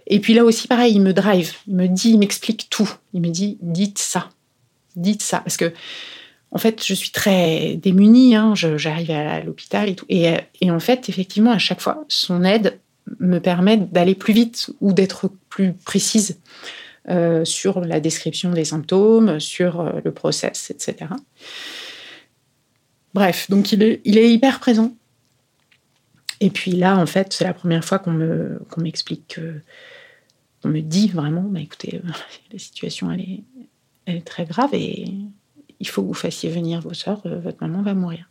Et 0.08 0.19
puis 0.19 0.34
là 0.34 0.43
aussi, 0.43 0.67
pareil, 0.67 0.95
il 0.95 1.01
me 1.01 1.13
drive. 1.13 1.53
Il 1.67 1.75
me 1.75 1.88
dit, 1.88 2.10
il 2.10 2.17
m'explique 2.17 2.67
tout. 2.69 2.89
Il 3.13 3.21
me 3.21 3.29
dit, 3.29 3.58
dites 3.62 3.99
ça. 3.99 4.29
Dites 4.95 5.21
ça. 5.21 5.39
Parce 5.39 5.56
que, 5.56 5.71
en 6.51 6.58
fait, 6.58 6.84
je 6.84 6.95
suis 6.95 7.12
très 7.12 7.75
démunie. 7.75 8.36
Hein. 8.36 8.53
J'arrive 8.56 9.12
à 9.12 9.41
l'hôpital 9.41 9.88
et 9.88 9.95
tout. 9.95 10.06
Et, 10.10 10.34
et 10.62 10.71
en 10.71 10.79
fait, 10.79 11.10
effectivement, 11.10 11.51
à 11.51 11.60
chaque 11.60 11.79
fois, 11.79 12.06
son 12.10 12.43
aide 12.43 12.79
me 13.19 13.39
permet 13.39 13.77
d'aller 13.77 14.15
plus 14.15 14.34
vite 14.34 14.71
ou 14.82 14.93
d'être 14.93 15.29
plus 15.49 15.73
précise. 15.73 16.39
Euh, 17.10 17.43
sur 17.43 17.82
la 17.82 17.99
description 17.99 18.51
des 18.51 18.63
symptômes, 18.63 19.38
sur 19.41 19.82
euh, 19.82 19.99
le 20.06 20.13
process, 20.13 20.71
etc. 20.71 21.12
Bref, 23.13 23.49
donc 23.49 23.71
il 23.71 23.84
est, 23.84 24.34
hyper 24.34 24.60
présent. 24.60 24.95
Et 26.39 26.49
puis 26.49 26.71
là, 26.71 26.97
en 26.97 27.06
fait, 27.06 27.32
c'est 27.32 27.43
la 27.43 27.54
première 27.54 27.86
fois 27.86 27.99
qu'on 27.99 28.12
me, 28.12 28.60
qu'on 28.69 28.82
m'explique, 28.82 29.39
qu'on 30.62 30.69
me 30.69 30.82
dit 30.82 31.08
vraiment, 31.10 31.43
bah, 31.43 31.60
écoutez, 31.60 32.02
euh, 32.04 32.10
la 32.52 32.60
situation, 32.60 33.12
elle 33.12 33.21
est, 34.08 34.26
très 34.26 34.45
grave 34.45 34.71
et 34.73 35.13
il 35.80 35.88
faut 35.88 36.02
que 36.02 36.08
vous 36.08 36.13
fassiez 36.13 36.49
venir 36.49 36.82
vos 36.82 36.93
sœurs, 36.93 37.21
euh, 37.26 37.39
votre 37.39 37.58
maman 37.62 37.82
va 37.84 37.93
mourir. 37.93 38.28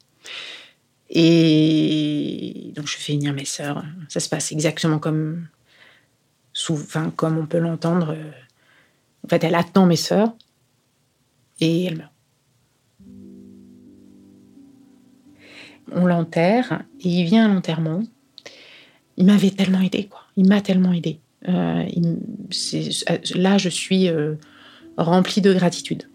Et 1.09 2.73
donc 2.75 2.87
je 2.87 2.97
fais 2.97 3.15
venir 3.15 3.33
mes 3.33 3.45
sœurs. 3.45 3.85
Ça 4.09 4.21
se 4.21 4.29
passe 4.29 4.53
exactement 4.53 4.99
comme, 4.99 5.47
comme 7.17 7.39
on 7.39 7.47
peut 7.47 7.59
l'entendre. 7.59 8.17
En 9.25 9.29
fait, 9.29 9.45
elle 9.45 9.55
attend 9.55 9.87
mes 9.87 9.97
sœurs 9.97 10.35
et 11.61 11.85
elle 11.85 11.99
meurt. 11.99 12.12
On 15.91 16.07
l'enterre 16.07 16.83
et 17.01 17.09
il 17.09 17.25
vient 17.25 17.51
à 17.51 17.53
l'enterrement. 17.53 18.03
il 19.17 19.27
m'avait 19.27 19.51
tellement 19.51 19.81
aidé, 19.81 20.05
quoi. 20.05 20.21
Il 20.37 20.47
m'a 20.49 20.61
tellement 20.61 20.93
aidé. 20.93 21.19
Euh, 21.49 21.85
là, 23.35 23.59
je 23.59 23.69
suis 23.69 24.09
euh, 24.09 24.35
remplie 24.97 25.41
de 25.41 25.53
gratitude. 25.53 26.09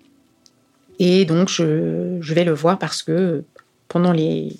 Et 0.99 1.25
donc, 1.25 1.49
je, 1.49 2.33
vais 2.33 2.43
le 2.43 2.53
voir 2.53 2.79
parce 2.79 3.03
que 3.03 3.43
pendant 3.87 4.11
les, 4.11 4.55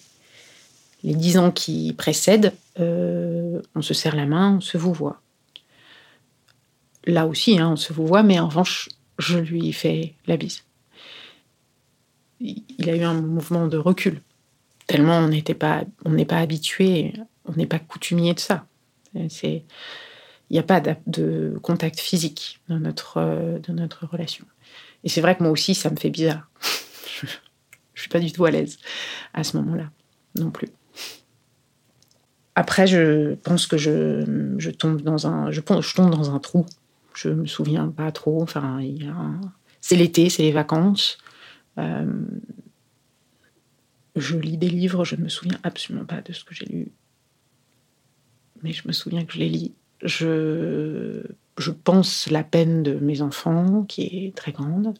les 1.04 1.16
dix 1.16 1.38
ans 1.38 1.52
qui 1.52 1.94
précèdent, 1.94 2.54
euh, 2.80 3.62
on 3.76 3.82
se 3.82 3.94
serre 3.94 4.16
la 4.16 4.26
main, 4.26 4.58
on 4.58 4.62
se 4.62 4.78
vous 4.78 4.94
voit. 4.94 5.22
Là 7.06 7.26
aussi, 7.26 7.58
hein, 7.58 7.72
on 7.72 7.76
se 7.76 7.94
vous 7.94 8.06
voit, 8.06 8.24
mais 8.24 8.40
en 8.40 8.48
revanche, 8.48 8.90
je 9.18 9.40
lui 9.40 9.72
fais 9.74 10.14
la 10.28 10.38
bise. 10.38 10.64
Il 12.40 12.90
a 12.90 12.96
eu 12.96 13.02
un 13.02 13.20
mouvement 13.20 13.68
de 13.68 13.78
recul, 13.78 14.22
tellement 14.88 15.18
on 15.20 15.28
n'était 15.28 15.54
pas, 15.54 15.84
on 16.06 16.12
n'est 16.12 16.26
pas 16.26 16.40
habitué, 16.40 17.14
on 17.46 17.54
n'est 17.54 17.68
pas 17.68 17.80
coutumier 17.80 18.34
de 18.34 18.40
ça. 18.40 18.66
C'est 19.30 19.66
il 20.50 20.54
n'y 20.54 20.60
a 20.60 20.64
pas 20.64 20.82
de 21.08 21.60
contact 21.62 22.00
physique 22.00 22.62
dans 22.70 22.80
notre, 22.80 23.18
euh, 23.18 23.60
dans 23.60 23.74
notre 23.74 24.06
relation. 24.06 24.46
Et 25.04 25.10
c'est 25.10 25.22
vrai 25.22 25.36
que 25.36 25.44
moi 25.44 25.52
aussi, 25.52 25.76
ça 25.76 25.90
me 25.90 25.98
fait 25.98 26.10
bizarre. 26.10 26.50
je 27.22 27.26
ne 27.26 28.00
suis 28.00 28.10
pas 28.10 28.20
du 28.20 28.32
tout 28.32 28.46
à 28.46 28.52
l'aise 28.52 28.78
à 29.34 29.44
ce 29.44 29.58
moment-là, 29.58 29.92
non 30.38 30.52
plus. 30.52 30.70
Après, 32.56 32.88
je 32.88 33.36
pense 33.36 33.68
que 33.68 33.78
je, 33.78 34.56
je 34.58 34.70
tombe 34.72 35.02
dans 35.02 35.28
un, 35.28 35.52
je, 35.52 35.62
je, 35.82 35.96
tombe 35.96 36.10
dans 36.10 36.34
un 36.34 36.40
trou. 36.40 36.66
Je 37.14 37.30
me 37.30 37.46
souviens 37.46 37.90
pas 37.90 38.12
trop. 38.12 38.42
Enfin, 38.42 38.80
c'est 39.82 39.96
l'été, 39.96 40.30
c'est 40.30 40.44
les 40.44 40.52
vacances. 40.52 41.18
Euh, 41.78 42.06
je 44.20 44.38
lis 44.38 44.58
des 44.58 44.70
livres, 44.70 45.06
je 45.06 45.16
ne 45.16 45.24
me 45.24 45.30
souviens 45.30 45.60
absolument 45.64 46.06
pas 46.06 46.22
de 46.22 46.34
ce 46.34 46.44
que 46.44 46.54
j'ai 46.54 46.66
lu, 46.66 46.92
mais 48.64 48.74
je 48.74 48.88
me 48.88 48.94
souviens 48.94 49.26
que 49.26 49.34
je 49.34 49.40
les 49.40 49.50
lis 49.50 49.74
je, 50.04 51.24
je 51.58 51.72
pense 51.72 52.30
la 52.30 52.44
peine 52.44 52.84
de 52.84 52.94
mes 52.94 53.22
enfants, 53.22 53.84
qui 53.84 54.04
est 54.04 54.36
très 54.36 54.52
grande. 54.52 54.94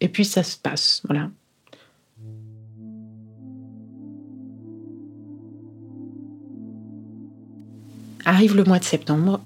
Et 0.00 0.08
puis 0.08 0.24
ça 0.24 0.42
se 0.42 0.56
passe, 0.56 1.02
voilà. 1.04 1.30
Arrive 8.24 8.54
le 8.54 8.64
mois 8.64 8.78
de 8.78 8.84
septembre. 8.84 9.42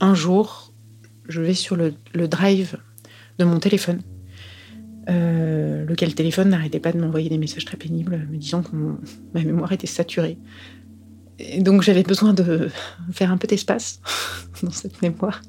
Un 0.00 0.14
jour, 0.14 0.72
je 1.28 1.40
vais 1.40 1.54
sur 1.54 1.76
le, 1.76 1.94
drive 2.14 2.78
de 3.38 3.44
mon 3.44 3.60
téléphone. 3.60 4.02
Euh, 5.08 5.84
lequel 5.84 6.14
téléphone 6.14 6.48
n'arrêtait 6.48 6.80
pas 6.80 6.92
de 6.92 6.98
m'envoyer 6.98 7.28
des 7.28 7.38
messages 7.38 7.64
très 7.64 7.76
pénibles 7.76 8.26
me 8.28 8.38
disant 8.38 8.62
que 8.62 8.74
ma 9.34 9.44
mémoire 9.44 9.70
était 9.70 9.86
saturée 9.86 10.36
donc 11.58 11.82
j'avais 11.82 12.02
besoin 12.02 12.32
de 12.32 12.70
faire 13.12 13.30
un 13.30 13.36
peu 13.36 13.46
d'espace 13.46 14.00
dans 14.62 14.70
cette 14.70 15.02
mémoire. 15.02 15.42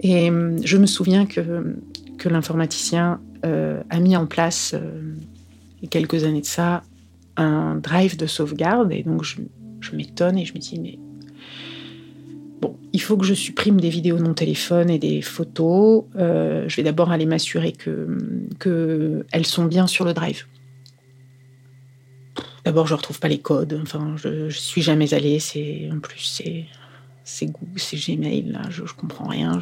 Et 0.00 0.30
euh, 0.30 0.56
je 0.62 0.76
me 0.76 0.86
souviens 0.86 1.26
que, 1.26 1.74
que 2.18 2.28
l'informaticien 2.28 3.20
euh, 3.44 3.82
a 3.88 3.98
mis 3.98 4.16
en 4.16 4.26
place, 4.26 4.74
il 5.78 5.84
y 5.84 5.86
a 5.86 5.88
quelques 5.88 6.24
années 6.24 6.42
de 6.42 6.46
ça, 6.46 6.82
un 7.36 7.76
drive 7.76 8.16
de 8.16 8.26
sauvegarde. 8.26 8.92
Et 8.92 9.02
donc 9.04 9.24
je, 9.24 9.36
je 9.80 9.96
m'étonne 9.96 10.36
et 10.38 10.44
je 10.44 10.52
me 10.52 10.58
dis, 10.58 10.78
mais 10.78 10.98
bon, 12.60 12.76
il 12.92 13.00
faut 13.00 13.16
que 13.16 13.24
je 13.24 13.34
supprime 13.34 13.80
des 13.80 13.88
vidéos 13.88 14.18
de 14.18 14.22
mon 14.22 14.34
téléphone 14.34 14.90
et 14.90 14.98
des 14.98 15.22
photos. 15.22 16.04
je 16.14 16.74
vais 16.76 16.82
d'abord 16.82 17.10
aller 17.10 17.26
m'assurer 17.26 17.72
que 17.72 18.18
qu'elles 18.58 19.46
sont 19.46 19.64
bien 19.66 19.86
sur 19.86 20.04
le 20.04 20.14
drive. 20.14 20.46
D'abord, 22.64 22.88
je 22.88 22.94
retrouve 22.94 23.20
pas 23.20 23.28
les 23.28 23.38
codes. 23.38 23.78
Enfin, 23.80 24.16
je, 24.16 24.48
je 24.48 24.58
suis 24.58 24.82
jamais 24.82 25.14
allée. 25.14 25.38
C'est 25.38 25.88
en 25.92 26.00
plus 26.00 26.20
c'est 26.20 26.64
c'est 27.22 27.52
c'est 27.76 27.96
Gmail. 27.96 28.58
Je, 28.70 28.84
je 28.84 28.94
comprends 28.94 29.28
rien. 29.28 29.60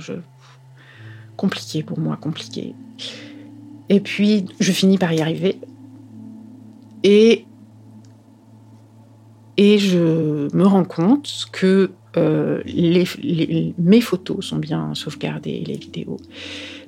Compliqué 1.36 1.82
pour 1.82 1.98
moi, 1.98 2.16
compliqué. 2.16 2.74
Et 3.88 4.00
puis, 4.00 4.46
je 4.58 4.72
finis 4.72 4.96
par 4.96 5.12
y 5.12 5.20
arriver. 5.20 5.58
Et 7.02 7.44
et 9.56 9.78
je 9.78 10.54
me 10.56 10.66
rends 10.66 10.84
compte 10.84 11.46
que 11.52 11.90
euh, 12.16 12.62
mes 13.78 14.00
photos 14.00 14.46
sont 14.46 14.58
bien 14.58 14.94
sauvegardées, 14.94 15.64
les 15.66 15.76
vidéos. 15.76 16.18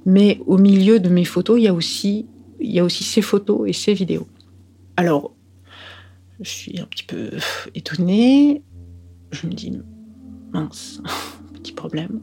Mais 0.05 0.41
au 0.47 0.59
milieu 0.59 1.01
de 1.01 1.09
mes 1.09 1.25
photos, 1.25 1.59
il 1.59 1.65
y 1.65 1.69
a 1.69 1.75
aussi, 1.75 2.27
il 2.61 2.71
y 2.71 2.79
a 2.79 2.85
aussi 2.85 3.05
ces 3.05 3.23
photos 3.23 3.69
et 3.69 3.73
ces 3.73 3.95
vidéos. 3.95 4.27
Alors, 4.97 5.35
je 6.41 6.51
suis 6.51 6.81
un 6.81 6.87
petit 6.87 7.05
peu 7.05 7.31
étonnée. 7.75 8.63
Je 9.33 9.47
me 9.47 9.53
dis, 9.53 9.73
mince, 10.53 11.03
petit 11.55 11.73
problème. 11.73 12.21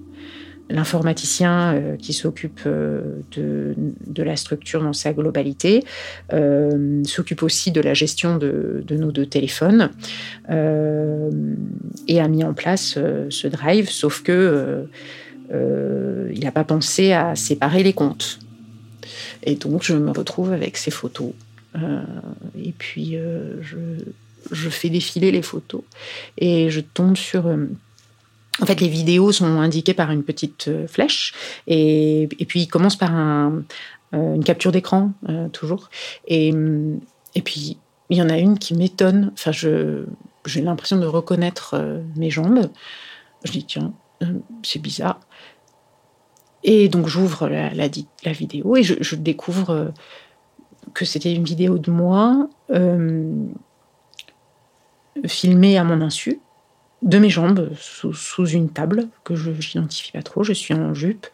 L'informaticien 0.70 1.74
euh, 1.74 1.98
qui 1.98 2.14
s'occupe 2.14 2.62
euh, 2.66 3.02
de, 3.36 4.24
la 4.24 4.38
structure 4.38 4.82
dans 4.82 4.94
sa 4.94 5.12
globalité 5.12 5.84
euh, 6.32 7.04
s'occupe 7.04 7.44
aussi 7.44 7.72
de 7.72 7.82
la 7.82 7.94
gestion 7.94 8.38
de, 8.38 8.84
nos 8.90 9.12
deux 9.12 9.26
téléphones 9.26 9.92
et 10.50 12.22
a 12.22 12.28
mis 12.28 12.44
en 12.44 12.54
place 12.54 12.98
ce 13.30 13.48
drive, 13.48 13.90
sauf 13.90 14.24
que 14.24 14.86
il 15.52 16.40
n'a 16.40 16.52
pas 16.52 16.64
pensé 16.64 17.12
à 17.12 17.36
séparer 17.36 17.84
les 17.84 17.94
comptes. 17.94 18.40
Et 19.44 19.56
donc 19.56 19.84
je 19.84 19.96
me 19.96 20.12
retrouve 20.12 20.54
avec 20.54 20.78
ces 20.78 20.92
photos 20.92 21.34
et 21.76 22.72
puis, 22.78 23.18
je, 23.62 23.78
je, 24.52 24.70
fais 24.70 24.90
défiler 24.90 25.32
les 25.32 25.42
photos 25.42 25.82
et 26.38 26.70
je 26.70 26.80
tombe 26.80 27.18
sur. 27.18 27.50
Euh, 28.60 28.64
en 28.64 28.66
fait, 28.66 28.82
les 28.82 28.88
vidéos 28.88 29.32
sont 29.32 29.60
indiquées 29.60 29.94
par 29.94 30.12
une 30.12 30.24
petite 30.24 30.70
flèche 30.88 31.34
et, 31.68 32.28
puis 32.48 32.62
il 32.62 32.68
commence 32.68 32.96
par 32.96 33.14
un, 33.14 33.64
une 34.12 34.44
capture 34.44 34.72
d'écran, 34.72 35.12
toujours. 35.54 35.90
Et, 36.28 36.54
et 37.36 37.42
puis, 37.42 37.78
il 38.10 38.18
y 38.18 38.22
en 38.22 38.30
a 38.30 38.38
une 38.38 38.60
qui 38.60 38.76
m'étonne. 38.76 39.32
Enfin, 39.34 39.52
j'ai 39.52 40.62
l'impression 40.62 40.98
de 40.98 41.08
reconnaître 41.08 42.02
mes 42.16 42.30
jambes. 42.30 42.70
Je 43.44 43.52
dis, 43.52 43.66
tiens, 43.66 43.94
c'est 44.62 44.80
bizarre. 44.80 45.20
Et 46.64 46.90
donc, 46.90 47.08
j'ouvre 47.08 47.50
la, 47.50 47.88
vidéo 48.34 48.76
et 48.78 48.84
je, 48.84 49.16
découvre 49.16 49.92
que 50.94 51.06
c'était 51.06 51.34
une 51.34 51.44
vidéo 51.44 51.78
de 51.78 51.92
moi 51.92 52.48
euh, 52.72 53.46
filmée 55.26 55.78
à 55.78 55.84
mon 55.84 56.02
insu, 56.02 56.40
de 57.04 57.18
mes 57.20 57.30
jambes, 57.30 57.70
sous, 57.80 58.48
une 58.48 58.70
table 58.70 59.08
que 59.24 59.36
je 59.36 59.52
n'identifie 59.52 60.12
pas 60.12 60.24
trop. 60.24 60.44
Je 60.44 60.54
suis 60.54 60.74
en 60.74 60.94
jupe, 60.94 61.28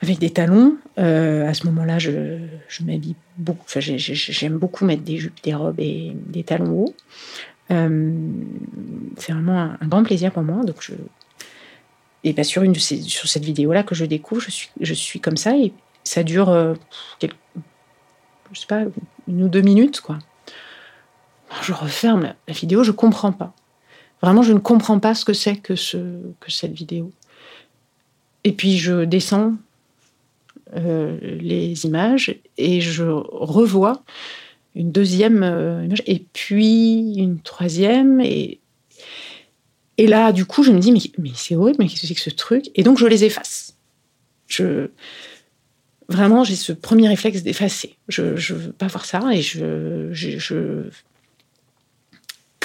avec 0.00 0.18
des 0.18 0.30
talons. 0.30 0.76
Euh, 0.98 1.46
à 1.46 1.54
ce 1.54 1.66
moment-là, 1.66 1.98
je, 1.98 2.38
m'habille 2.84 3.14
beaucoup. 3.36 3.64
Enfin, 3.64 3.80
j'aime 3.80 4.56
beaucoup 4.58 4.84
mettre 4.84 5.02
des 5.02 5.18
jupes, 5.18 5.38
des 5.42 5.54
robes 5.54 5.78
et 5.78 6.12
des 6.26 6.44
talons 6.44 6.72
hauts. 6.72 6.94
Euh, 7.70 8.12
c'est 9.18 9.32
vraiment 9.32 9.76
un, 9.80 9.86
grand 9.86 10.02
plaisir 10.02 10.32
pour 10.32 10.42
moi. 10.42 10.64
Donc 10.64 10.76
je, 10.80 10.94
et 12.24 12.32
bien 12.32 12.44
sûr, 12.44 12.62
une 12.62 12.74
sur 12.74 13.28
cette 13.28 13.44
vidéo-là 13.44 13.82
que 13.82 13.94
je 13.94 14.04
découvre, 14.04 14.40
je 14.40 14.50
suis, 14.50 14.70
je 14.80 14.94
suis 14.94 15.20
comme 15.20 15.36
ça 15.36 15.56
et 15.56 15.72
ça 16.04 16.22
dure 16.22 16.76
quelques, 17.18 17.36
je 18.52 18.60
sais 18.60 18.66
pas, 18.66 18.84
une 19.28 19.42
ou 19.42 19.48
deux 19.48 19.60
minutes, 19.60 20.00
quoi. 20.00 20.18
Je 21.62 21.72
referme 21.72 22.34
la 22.48 22.54
vidéo, 22.54 22.82
je 22.82 22.92
comprends 22.92 23.32
pas. 23.32 23.52
Vraiment, 24.22 24.42
je 24.42 24.52
ne 24.52 24.58
comprends 24.58 24.98
pas 24.98 25.14
ce 25.14 25.24
que 25.24 25.32
c'est 25.32 25.56
que, 25.56 25.74
ce, 25.74 25.96
que 26.40 26.50
cette 26.50 26.72
vidéo. 26.72 27.10
Et 28.44 28.52
puis, 28.52 28.78
je 28.78 29.04
descends 29.04 29.54
euh, 30.76 31.18
les 31.20 31.84
images 31.84 32.36
et 32.56 32.80
je 32.80 33.04
revois 33.04 34.02
une 34.74 34.90
deuxième 34.90 35.42
euh, 35.42 35.84
image 35.84 36.02
et 36.06 36.24
puis 36.32 37.14
une 37.16 37.40
troisième 37.40 38.20
et 38.22 38.58
et 39.98 40.06
là 40.06 40.32
du 40.32 40.46
coup 40.46 40.62
je 40.62 40.72
me 40.72 40.78
dis 40.78 40.90
mais, 40.92 41.00
mais 41.18 41.32
c'est 41.34 41.56
horrible 41.56 41.76
mais 41.78 41.88
qu'est-ce 41.88 42.00
que 42.00 42.06
c'est 42.06 42.14
que 42.14 42.20
ce 42.22 42.30
truc? 42.30 42.70
Et 42.74 42.82
donc 42.82 42.96
je 42.96 43.06
les 43.06 43.24
efface 43.24 43.74
je 44.48 44.88
vraiment, 46.08 46.44
j'ai 46.44 46.56
ce 46.56 46.72
premier 46.72 47.08
réflexe 47.08 47.42
d'effacer. 47.42 47.96
Je 48.08 48.22
ne 48.22 48.58
veux 48.58 48.72
pas 48.72 48.86
voir 48.86 49.04
ça 49.04 49.22
et 49.32 49.42
je, 49.42 50.08
je, 50.12 50.84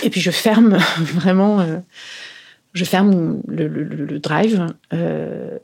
et 0.04 0.10
puis 0.10 0.22
je 0.22 0.32
ferme 0.32 0.78
vraiment, 1.00 1.60
euh, 1.60 1.80
je 2.74 2.84
ferme 2.84 3.42
le, 3.48 4.20
drive 4.20 4.68
euh, 4.94 5.58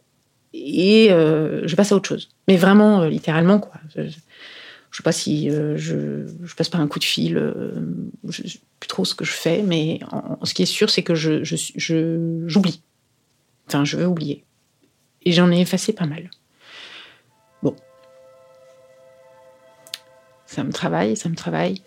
et 0.54 1.12
euh, 1.12 1.68
je 1.68 1.76
passe 1.76 1.92
à 1.92 1.96
autre 1.96 2.10
chose. 2.10 2.30
Mais 2.48 2.58
vraiment, 2.58 3.06
littéralement, 3.06 3.60
quoi. 3.60 3.74
Je, 3.96 4.02
ne 4.02 4.98
sais 4.98 5.04
pas 5.04 5.12
si 5.12 5.50
je, 5.50 5.76
je, 5.76 6.56
passe 6.56 6.70
par 6.70 6.82
un 6.82 6.88
coup 6.88 7.00
de 7.00 7.04
fil, 7.04 7.42
je 8.28 8.48
sais 8.48 8.60
plus 8.80 8.88
trop 8.88 9.06
ce 9.06 9.16
que 9.16 9.26
je 9.26 9.32
fais, 9.32 9.64
mais 9.64 10.00
ce 10.44 10.54
qui 10.54 10.62
est 10.62 10.68
sûr, 10.68 10.92
c'est 10.92 11.02
que 11.02 11.16
je, 11.16 11.44
j'oublie. 12.46 12.82
Enfin, 13.68 13.86
je 13.86 13.98
veux 13.98 14.06
oublier. 14.06 14.44
Et 15.24 15.32
j'en 15.32 15.52
ai 15.52 15.62
effacé 15.62 15.94
pas 15.94 16.06
mal. 16.06 16.30
Ça 20.54 20.64
me 20.64 20.72
travaille, 20.72 21.18
ça 21.18 21.30
me 21.30 21.36
travaille. 21.36 21.82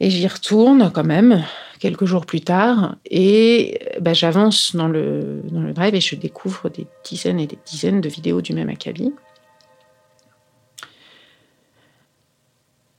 Et 0.00 0.10
j'y 0.10 0.26
retourne 0.28 0.90
quand 0.92 1.04
même, 1.04 1.44
quelques 1.80 2.04
jours 2.04 2.24
plus 2.24 2.40
tard, 2.40 2.96
et 3.04 3.80
bah, 4.00 4.12
j'avance 4.12 4.76
dans 4.76 4.88
le, 4.88 5.42
dans 5.50 5.60
le 5.60 5.72
drive 5.72 5.94
et 5.94 6.00
je 6.00 6.14
découvre 6.14 6.68
des 6.68 6.86
dizaines 7.04 7.40
et 7.40 7.46
des 7.46 7.58
dizaines 7.66 8.00
de 8.00 8.08
vidéos 8.08 8.40
du 8.40 8.52
même 8.52 8.68
acabit. 8.68 9.12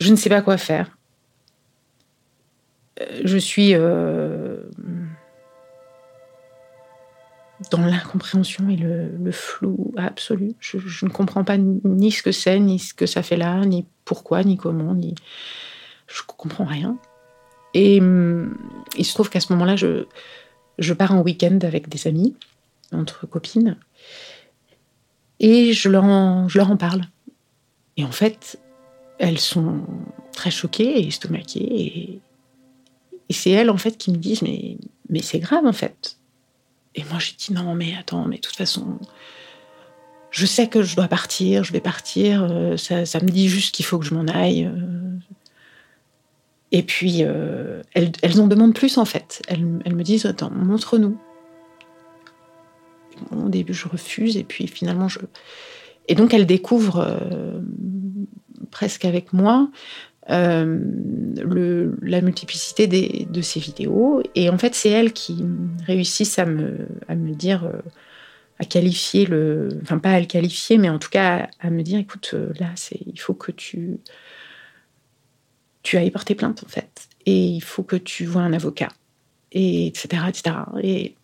Je 0.02 0.12
ne 0.12 0.16
sais 0.16 0.30
pas 0.30 0.42
quoi 0.42 0.58
faire. 0.58 0.90
Euh, 3.02 3.22
je 3.24 3.38
suis 3.38 3.74
euh, 3.74 4.58
dans 7.72 7.82
l'incompréhension 7.82 8.70
et 8.70 8.78
le, 8.78 9.32
flou 9.32 9.94
absolu. 9.98 10.54
Je, 10.60 10.78
ne 11.06 11.10
comprends 11.10 11.44
pas 11.44 11.58
ni 11.58 12.12
ce 12.12 12.24
que 12.24 12.32
c'est, 12.32 12.60
ni 12.60 12.80
ce 12.80 12.94
que 12.94 13.06
ça 13.06 13.24
fait 13.24 13.38
là, 13.38 13.66
ni 13.66 13.86
pourquoi, 14.06 14.44
ni 14.44 14.58
comment, 14.58 14.94
ni 14.96 15.16
je 16.10 16.22
comprends 16.26 16.66
rien. 16.66 16.98
Et 17.74 18.00
hum, 18.02 18.58
il 18.98 19.06
se 19.06 19.14
trouve 19.14 19.30
qu'à 19.30 19.40
ce 19.40 19.54
moment-là, 19.54 19.76
je, 19.76 20.06
je 20.78 20.94
pars 20.94 21.14
en 21.14 21.22
week-end 21.22 21.60
avec 21.62 21.90
des 21.90 22.08
amis, 22.08 22.36
entre 22.92 23.28
copines, 23.28 23.78
et 25.40 25.74
je 25.74 25.90
leur 25.90 26.04
en, 26.04 26.48
je 26.48 26.58
leur 26.58 26.72
en 26.72 26.78
parle. 26.78 27.02
Et 27.98 28.04
en 28.04 28.12
fait, 28.12 28.60
elles 29.20 29.40
sont 29.40 29.82
très 30.32 30.52
choquées 30.52 31.00
et 31.00 31.08
estomaquées. 31.08 32.20
Et, 33.30 33.34
c'est 33.34 33.52
elles, 33.52 33.70
en 33.70 33.78
fait, 33.78 33.98
qui 33.98 34.12
me 34.12 34.18
disent 34.18 34.42
Mais, 34.42 34.78
mais 35.10 35.22
c'est 35.22 35.40
grave, 35.40 35.66
en 35.66 35.74
fait. 35.74 36.18
Et 36.96 37.04
moi, 37.04 37.20
j'ai 37.20 37.34
dit 37.38 37.54
Non, 37.54 37.76
mais 37.76 37.96
attends, 38.00 38.26
mais 38.26 38.38
de 38.38 38.42
toute 38.42 38.56
façon, 38.56 38.98
je 40.32 40.46
sais 40.46 40.68
que 40.68 40.82
je 40.82 40.96
dois 40.96 41.08
partir, 41.08 41.64
je 41.64 41.72
vais 41.72 41.80
partir. 41.80 42.44
Euh, 42.44 42.78
ça, 42.78 43.06
ça 43.06 43.20
me 43.20 43.28
dit 43.28 43.48
juste 43.48 43.76
qu'il 43.76 43.86
faut 43.86 44.00
que 44.00 44.06
je 44.06 44.14
m'en 44.14 44.28
aille. 44.28 44.66
Euh, 44.66 45.18
et 46.72 46.84
puis, 46.84 47.20
euh, 47.22 47.82
elles, 47.94 48.12
elles, 48.22 48.40
en 48.40 48.48
demandent 48.48 48.76
plus, 48.76 48.98
en 48.98 49.06
fait. 49.06 49.42
Elles, 49.48 49.66
elles 49.86 49.96
me 49.96 50.04
disent, 50.04 50.26
attends, 50.26 50.52
montre-nous. 50.52 51.18
Au 53.32 53.50
début, 53.50 53.74
je 53.74 53.88
refuse, 53.88 54.38
et 54.38 54.44
puis 54.44 54.68
finalement, 54.68 55.08
je... 55.08 55.20
Et 56.08 56.16
donc, 56.16 56.34
elles 56.34 56.46
découvrent, 56.46 57.00
euh, 57.00 57.60
presque 58.72 59.06
avec 59.06 59.34
moi, 59.34 59.70
euh, 60.30 60.80
la 62.02 62.22
multiplicité 62.22 62.86
des, 62.86 63.28
de 63.30 63.42
ces 63.42 63.60
vidéos. 63.60 64.22
Et 64.36 64.50
en 64.50 64.58
fait, 64.60 64.76
c'est 64.76 64.90
elles 64.90 65.12
qui 65.12 65.44
réussissent 65.88 66.38
à 66.38 66.46
me, 66.46 66.88
à 67.08 67.16
me 67.16 67.34
dire, 67.34 67.68
à 68.60 68.66
qualifier 68.66 69.26
le... 69.26 69.70
Enfin, 69.82 69.98
pas 69.98 70.12
à 70.12 70.20
le 70.20 70.28
qualifier, 70.28 70.78
mais 70.78 70.90
en 70.90 71.00
tout 71.00 71.10
cas, 71.10 71.50
à, 71.60 71.68
à 71.68 71.70
me 71.72 71.82
dire, 71.82 71.98
écoute, 71.98 72.36
là, 72.60 72.68
il 73.08 73.20
faut 73.20 73.34
que 73.34 73.52
tu 73.52 74.00
tu 75.84 75.98
as 75.98 76.10
porter 76.12 76.36
plainte 76.36 76.64
en 76.64 76.68
fait. 76.68 77.10
Et 77.26 77.46
il 77.46 77.62
faut 77.62 77.84
que 77.84 77.96
tu 77.96 78.26
vois 78.26 78.42
un 78.42 78.54
avocat. 78.54 78.90
Et 79.52 79.88
etc. 79.88 80.24
etc. 80.28 80.56
Et, 80.84 81.16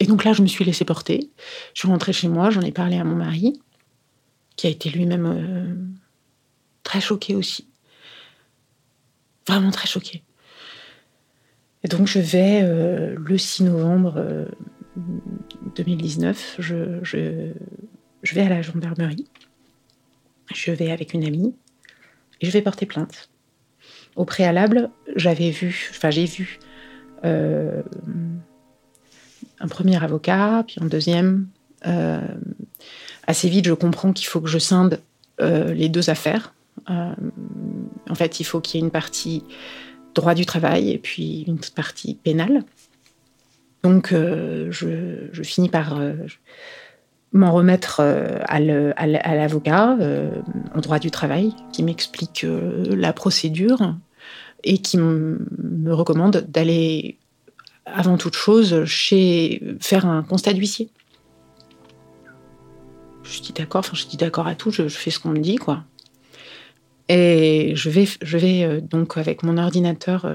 et 0.00 0.06
donc 0.06 0.24
là, 0.24 0.32
je 0.32 0.42
me 0.42 0.46
suis 0.46 0.64
laissée 0.64 0.84
porter. 0.84 1.30
Je 1.74 1.80
suis 1.80 1.88
rentrée 1.88 2.12
chez 2.12 2.28
moi, 2.28 2.50
j'en 2.50 2.62
ai 2.62 2.72
parlé 2.72 2.96
à 2.96 3.04
mon 3.04 3.16
mari, 3.16 3.60
qui 4.56 4.66
a 4.66 4.70
été 4.70 4.90
lui-même 4.90 5.26
euh, 5.26 5.74
très 6.82 7.00
choqué 7.00 7.34
aussi. 7.34 7.68
Vraiment 9.46 9.70
très 9.70 9.86
choqué. 9.86 10.22
Et 11.84 11.88
donc 11.88 12.08
je 12.08 12.18
vais 12.18 12.60
euh, 12.62 13.14
le 13.16 13.38
6 13.38 13.64
novembre 13.64 14.48
2019, 15.76 16.56
euh, 16.58 17.00
je, 17.02 17.52
je 18.22 18.34
vais 18.34 18.42
à 18.42 18.48
la 18.48 18.62
gendarmerie. 18.62 19.28
Je 20.52 20.72
vais 20.72 20.90
avec 20.90 21.14
une 21.14 21.24
amie 21.24 21.54
et 22.40 22.46
je 22.46 22.50
vais 22.50 22.62
porter 22.62 22.86
plainte. 22.86 23.28
Au 24.16 24.24
préalable, 24.24 24.90
j'avais 25.16 25.50
vu, 25.50 25.90
enfin 25.90 26.10
j'ai 26.10 26.24
vu 26.24 26.58
euh, 27.24 27.82
un 29.60 29.68
premier 29.68 30.02
avocat, 30.02 30.64
puis 30.66 30.76
un 30.80 30.86
deuxième. 30.86 31.48
Euh, 31.86 32.20
assez 33.26 33.48
vite, 33.48 33.66
je 33.66 33.74
comprends 33.74 34.12
qu'il 34.12 34.26
faut 34.26 34.40
que 34.40 34.48
je 34.48 34.58
scinde 34.58 35.00
euh, 35.40 35.72
les 35.72 35.88
deux 35.88 36.10
affaires. 36.10 36.54
en 36.88 38.14
fait, 38.14 38.40
il 38.40 38.44
faut 38.44 38.60
qu'il 38.60 38.80
y 38.80 38.82
ait 38.82 38.86
une 38.86 38.90
partie 38.90 39.44
droit 40.14 40.34
du 40.34 40.46
travail 40.46 40.90
et 40.90 40.98
puis 40.98 41.44
une 41.46 41.58
partie 41.74 42.14
pénale. 42.14 42.64
Donc, 43.84 44.08
je, 44.12 45.28
je, 45.30 45.42
finis 45.42 45.68
par 45.68 46.00
m'en 47.32 47.52
remettre 47.52 48.00
euh, 48.00 48.38
à 48.46 48.58
l'avocat 49.36 49.96
euh, 50.00 50.30
en 50.74 50.80
droit 50.80 50.98
du 50.98 51.10
travail 51.10 51.54
qui 51.72 51.82
m'explique 51.82 52.44
euh, 52.44 52.94
la 52.96 53.12
procédure 53.12 53.94
et 54.64 54.78
qui 54.78 54.98
me 54.98 55.92
recommande 55.92 56.46
d'aller 56.48 57.18
avant 57.86 58.18
toute 58.18 58.34
chose 58.34 58.84
chez 58.84 59.62
faire 59.80 60.04
un 60.06 60.22
constat 60.22 60.52
d'huissier. 60.52 60.90
Je 63.22 63.40
dis 63.40 63.52
d'accord, 63.52 63.80
enfin 63.80 63.94
je 63.94 64.06
dis 64.06 64.16
d'accord 64.16 64.46
à 64.46 64.54
tout, 64.54 64.70
je, 64.70 64.88
fais 64.88 65.10
ce 65.10 65.18
qu'on 65.18 65.30
me 65.30 65.38
dit 65.38 65.56
quoi. 65.56 65.84
Et 67.08 67.72
je 67.76 67.88
vais, 67.88 68.06
je 68.20 68.36
vais 68.36 68.80
donc 68.80 69.16
avec 69.16 69.42
mon 69.42 69.56
ordinateur, 69.58 70.26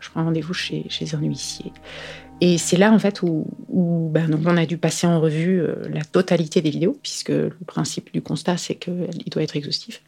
je 0.00 0.10
prends 0.10 0.24
rendez-vous 0.24 0.54
chez 0.54 0.86
un 1.14 1.20
huissier. 1.20 1.72
Et 2.40 2.56
c'est 2.56 2.76
là, 2.76 2.92
en 2.92 2.98
fait, 2.98 3.22
où, 3.22 3.46
ben, 4.12 4.30
on 4.46 4.56
a 4.56 4.64
dû 4.64 4.78
passer 4.78 5.06
en 5.06 5.20
revue 5.20 5.60
euh, 5.60 5.74
la 5.90 6.04
totalité 6.04 6.62
des 6.62 6.70
vidéos, 6.70 6.96
puisque 7.02 7.30
le 7.30 7.56
principe 7.66 8.12
du 8.12 8.22
constat, 8.22 8.56
c'est 8.56 8.76
qu'il 8.76 9.08
doit 9.30 9.42
être 9.42 9.56
exhaustif. 9.56 10.02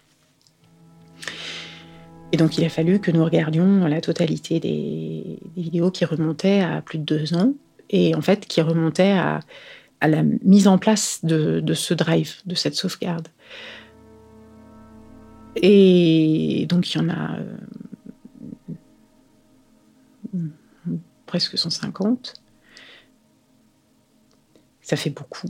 Et 2.32 2.36
donc, 2.36 2.56
il 2.56 2.64
a 2.64 2.68
fallu 2.68 3.00
que 3.00 3.10
nous 3.10 3.24
regardions 3.24 3.86
la 3.86 4.00
totalité 4.00 4.60
des, 4.60 5.38
vidéos 5.56 5.90
qui 5.90 6.04
remontaient 6.04 6.60
à 6.60 6.80
plus 6.82 6.98
de 6.98 7.04
deux 7.04 7.34
ans, 7.34 7.52
et 7.90 8.14
en 8.14 8.20
fait, 8.20 8.46
qui 8.46 8.60
remontaient 8.60 9.12
à, 9.12 9.40
la 10.02 10.22
mise 10.22 10.68
en 10.68 10.78
place 10.78 11.24
de, 11.24 11.74
ce 11.74 11.94
drive, 11.94 12.36
de 12.46 12.54
cette 12.54 12.76
sauvegarde. 12.76 13.26
Et 15.56 16.64
donc, 16.68 16.94
il 16.94 16.98
y 16.98 17.00
en 17.00 17.08
a. 17.08 17.36
presque 21.30 21.56
150. 21.56 22.34
Ça 24.82 24.96
fait 24.96 25.10
beaucoup. 25.10 25.46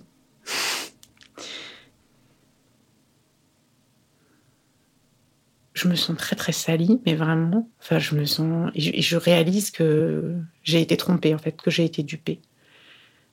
je 5.72 5.88
me 5.88 5.94
sens 5.94 6.14
très 6.18 6.36
très 6.36 6.52
salie, 6.52 7.00
mais 7.06 7.14
vraiment, 7.14 7.70
enfin, 7.80 7.98
je 7.98 8.14
me 8.14 8.26
sens 8.26 8.70
et 8.74 9.00
je, 9.00 9.16
réalise 9.16 9.70
que 9.70 10.34
j'ai 10.62 10.82
été 10.82 10.98
trompée 10.98 11.34
en 11.34 11.38
fait, 11.38 11.56
que 11.56 11.70
j'ai 11.70 11.86
été 11.86 12.02
dupée. 12.02 12.40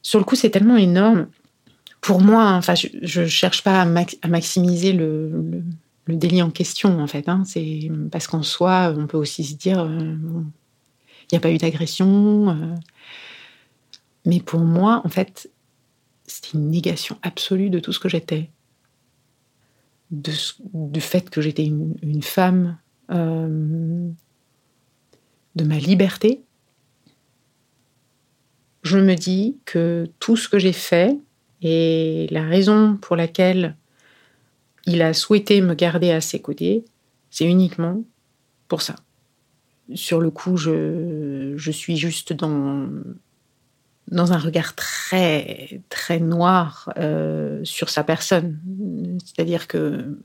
Sur 0.01 0.19
le 0.19 0.23
coup, 0.23 0.35
c'est 0.35 0.49
tellement 0.49 0.77
énorme. 0.77 1.27
Pour 1.99 2.21
moi, 2.21 2.43
hein, 2.43 2.57
enfin, 2.57 2.75
je, 2.75 3.21
ne 3.21 3.27
cherche 3.27 3.61
pas 3.61 3.81
à, 3.81 4.27
maximiser 4.29 4.93
le, 4.93 5.61
délit 6.07 6.41
en 6.41 6.51
question 6.51 7.01
en 7.01 7.07
fait. 7.07 7.27
Hein. 7.27 7.43
c'est 7.45 7.91
parce 8.09 8.27
qu'en 8.27 8.43
soi, 8.43 8.93
on 8.95 9.07
peut 9.07 9.17
aussi 9.17 9.43
se 9.43 9.55
dire, 9.55 9.81
euh, 9.81 10.15
il 11.31 11.35
n'y 11.35 11.37
a 11.37 11.41
pas 11.41 11.51
eu 11.51 11.57
d'agression. 11.57 12.49
Euh. 12.49 12.75
Mais 14.25 14.39
pour 14.39 14.61
moi, 14.61 15.01
en 15.03 15.09
fait, 15.09 15.49
c'était 16.25 16.57
une 16.57 16.69
négation 16.69 17.17
absolue 17.21 17.69
de 17.69 17.79
tout 17.79 17.93
ce 17.93 17.99
que 17.99 18.09
j'étais. 18.09 18.49
du 20.11 21.01
fait 21.01 21.29
que 21.29 21.41
j'étais 21.41 21.65
une, 21.65 22.21
femme, 22.21 22.77
euh, 23.11 24.09
de 25.55 25.63
ma 25.65 25.77
liberté. 25.77 26.43
Je 28.83 28.97
me 28.97 29.15
dis 29.15 29.57
que 29.65 30.09
tout 30.19 30.37
ce 30.37 30.47
que 30.47 30.59
j'ai 30.59 30.71
fait 30.71 31.17
et 31.61 32.27
la 32.31 32.43
raison 32.43 32.97
pour 33.01 33.17
laquelle 33.17 33.75
il 34.85 35.01
a 35.01 35.13
souhaité 35.13 35.59
me 35.59 35.73
garder 35.73 36.11
à 36.11 36.21
ses 36.21 36.41
côtés, 36.41 36.85
c'est 37.29 37.45
uniquement 37.45 38.01
pour 38.69 38.81
ça 38.81 38.95
sur 39.93 40.19
le 40.19 40.31
coup, 40.31 40.57
je, 40.57 41.53
je 41.55 41.71
suis 41.71 41.97
juste 41.97 42.33
dans, 42.33 42.89
dans 44.09 44.33
un 44.33 44.37
regard 44.37 44.75
très, 44.75 45.81
très 45.89 46.19
noir 46.19 46.91
euh, 46.97 47.63
sur 47.63 47.89
sa 47.89 48.03
personne. 48.03 48.59
C'est-à-dire 49.25 49.67
que 49.67 50.17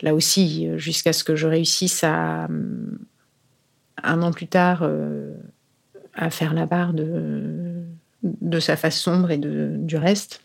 là 0.00 0.14
aussi, 0.14 0.68
jusqu'à 0.78 1.12
ce 1.12 1.24
que 1.24 1.36
je 1.36 1.46
réussisse 1.46 2.04
à, 2.04 2.48
un 4.02 4.22
an 4.22 4.32
plus 4.32 4.48
tard, 4.48 4.80
euh, 4.82 5.34
à 6.14 6.30
faire 6.30 6.54
la 6.54 6.66
barre 6.66 6.92
de, 6.92 7.84
de 8.22 8.60
sa 8.60 8.76
face 8.76 8.98
sombre 8.98 9.30
et 9.30 9.38
de, 9.38 9.76
du 9.78 9.96
reste, 9.96 10.42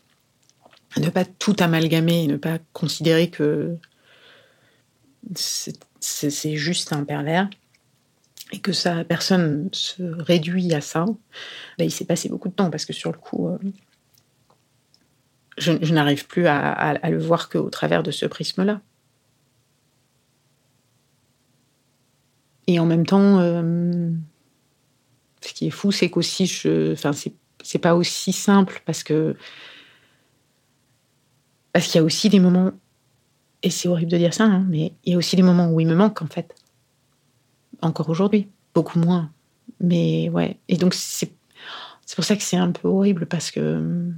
ne 0.96 1.10
pas 1.10 1.24
tout 1.24 1.56
amalgamer, 1.58 2.26
ne 2.26 2.36
pas 2.36 2.58
considérer 2.72 3.30
que 3.30 3.76
c'est 5.34 6.56
juste 6.56 6.92
un 6.92 7.04
pervers 7.04 7.48
et 8.52 8.60
que 8.60 8.72
sa 8.72 9.04
personne 9.04 9.68
se 9.72 10.02
réduit 10.02 10.72
à 10.74 10.80
ça, 10.80 11.04
ben, 11.78 11.84
il 11.84 11.90
s'est 11.90 12.04
passé 12.04 12.28
beaucoup 12.28 12.48
de 12.48 12.54
temps 12.54 12.70
parce 12.70 12.84
que 12.84 12.92
sur 12.92 13.12
le 13.12 13.18
coup, 13.18 13.48
euh, 13.48 13.58
je, 15.58 15.92
n'arrive 15.92 16.26
plus 16.26 16.46
à, 16.46 16.98
le 17.10 17.18
voir 17.18 17.48
qu'au 17.48 17.68
travers 17.68 18.02
de 18.02 18.10
ce 18.10 18.26
prisme-là. 18.26 18.80
Et 22.66 22.78
en 22.78 22.86
même 22.86 23.06
temps, 23.06 23.38
euh, 23.40 24.10
ce 25.40 25.52
qui 25.52 25.66
est 25.66 25.70
fou, 25.70 25.90
c'est 25.90 26.10
qu'aussi, 26.10 26.44
enfin, 26.92 27.12
c'est 27.12 27.78
pas 27.78 27.94
aussi 27.94 28.32
simple 28.32 28.82
parce 28.84 29.02
que 29.02 29.36
parce 31.72 31.86
qu'il 31.86 31.96
y 31.96 32.02
a 32.02 32.04
aussi 32.04 32.28
des 32.28 32.40
moments, 32.40 32.72
et 33.62 33.70
c'est 33.70 33.88
horrible 33.88 34.10
de 34.10 34.18
dire 34.18 34.34
ça, 34.34 34.44
hein, 34.44 34.66
mais 34.68 34.92
il 35.04 35.12
y 35.12 35.14
a 35.14 35.18
aussi 35.18 35.36
des 35.36 35.42
moments 35.42 35.70
où 35.70 35.80
il 35.80 35.86
me 35.86 35.94
manque 35.94 36.22
en 36.22 36.26
fait. 36.26 36.54
Encore 37.80 38.08
aujourd'hui, 38.08 38.48
beaucoup 38.74 38.98
moins. 38.98 39.30
Mais 39.80 40.28
ouais, 40.30 40.58
et 40.68 40.76
donc 40.76 40.94
c'est 40.94 41.32
pour 42.14 42.24
ça 42.24 42.36
que 42.36 42.42
c'est 42.42 42.56
un 42.56 42.72
peu 42.72 42.88
horrible 42.88 43.26
parce 43.26 43.50
que 43.50 44.10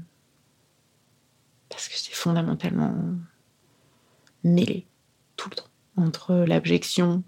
parce 1.69 1.89
que 1.89 1.95
c'est 1.97 2.15
fondamentalement 2.15 2.95
mêlé 4.43 4.87
tout 5.37 5.51
le 5.51 5.57
temps 5.57 5.69
entre 5.97 6.35
l'abjection 6.35 7.23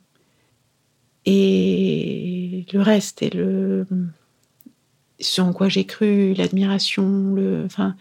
et 1.26 2.66
le 2.72 2.80
reste 2.80 3.22
et 3.22 3.30
le 3.30 3.86
ce 5.20 5.40
en 5.40 5.52
quoi 5.52 5.68
j'ai 5.68 5.84
cru, 5.84 6.34
l'admiration, 6.34 7.34
le 7.34 7.64
enfin 7.64 7.96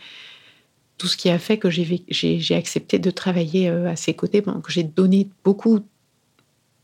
tout 1.01 1.07
ce 1.07 1.17
qui 1.17 1.31
a 1.31 1.39
fait 1.39 1.57
que 1.57 1.69
j'ai 1.71 2.55
accepté 2.55 2.99
de 2.99 3.09
travailler 3.09 3.69
euh, 3.69 3.89
à 3.89 3.95
ses 3.95 4.13
côtés, 4.13 4.43
que 4.43 4.71
j'ai 4.71 4.83
donné 4.83 5.29
beaucoup 5.43 5.79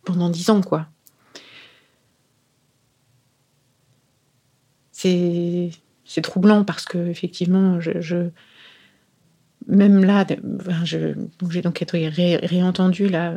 pendant 0.03 0.31
dix 0.31 0.49
ans, 0.49 0.61
quoi. 0.61 0.87
C'est 6.05 6.21
troublant 6.21 6.63
parce 6.63 6.85
que 6.85 6.97
effectivement, 7.09 7.79
je, 7.79 8.29
même 9.67 10.03
là, 10.03 10.25
j'ai 10.83 11.61
donc 11.61 11.81
été 11.81 12.07
réentendu 12.07 13.09
là 13.09 13.35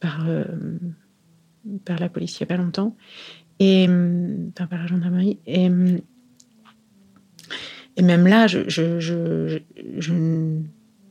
par 0.00 0.28
euh, 0.28 0.44
par 1.86 1.98
la 1.98 2.10
police 2.10 2.38
il 2.38 2.42
n'y 2.42 2.44
a 2.44 2.56
pas 2.56 2.62
longtemps 2.62 2.94
et 3.58 3.88
par 4.54 4.68
la 4.70 4.86
gendarmerie 4.86 5.38
et 7.96 8.02
même 8.02 8.26
là, 8.26 8.46
je, 8.46 9.60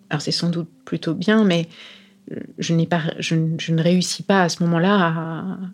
alors 0.10 0.22
c'est 0.22 0.32
sans 0.32 0.50
doute 0.50 0.70
plutôt 0.86 1.14
bien, 1.14 1.44
mais 1.44 1.70
je, 2.58 2.74
n'ai 2.74 2.88
pas, 2.88 3.02
je, 3.20 3.36
ne 3.36 3.82
réussis 3.82 4.24
pas 4.24 4.44
à 4.44 4.50
ce 4.50 4.64
moment-là 4.64 5.70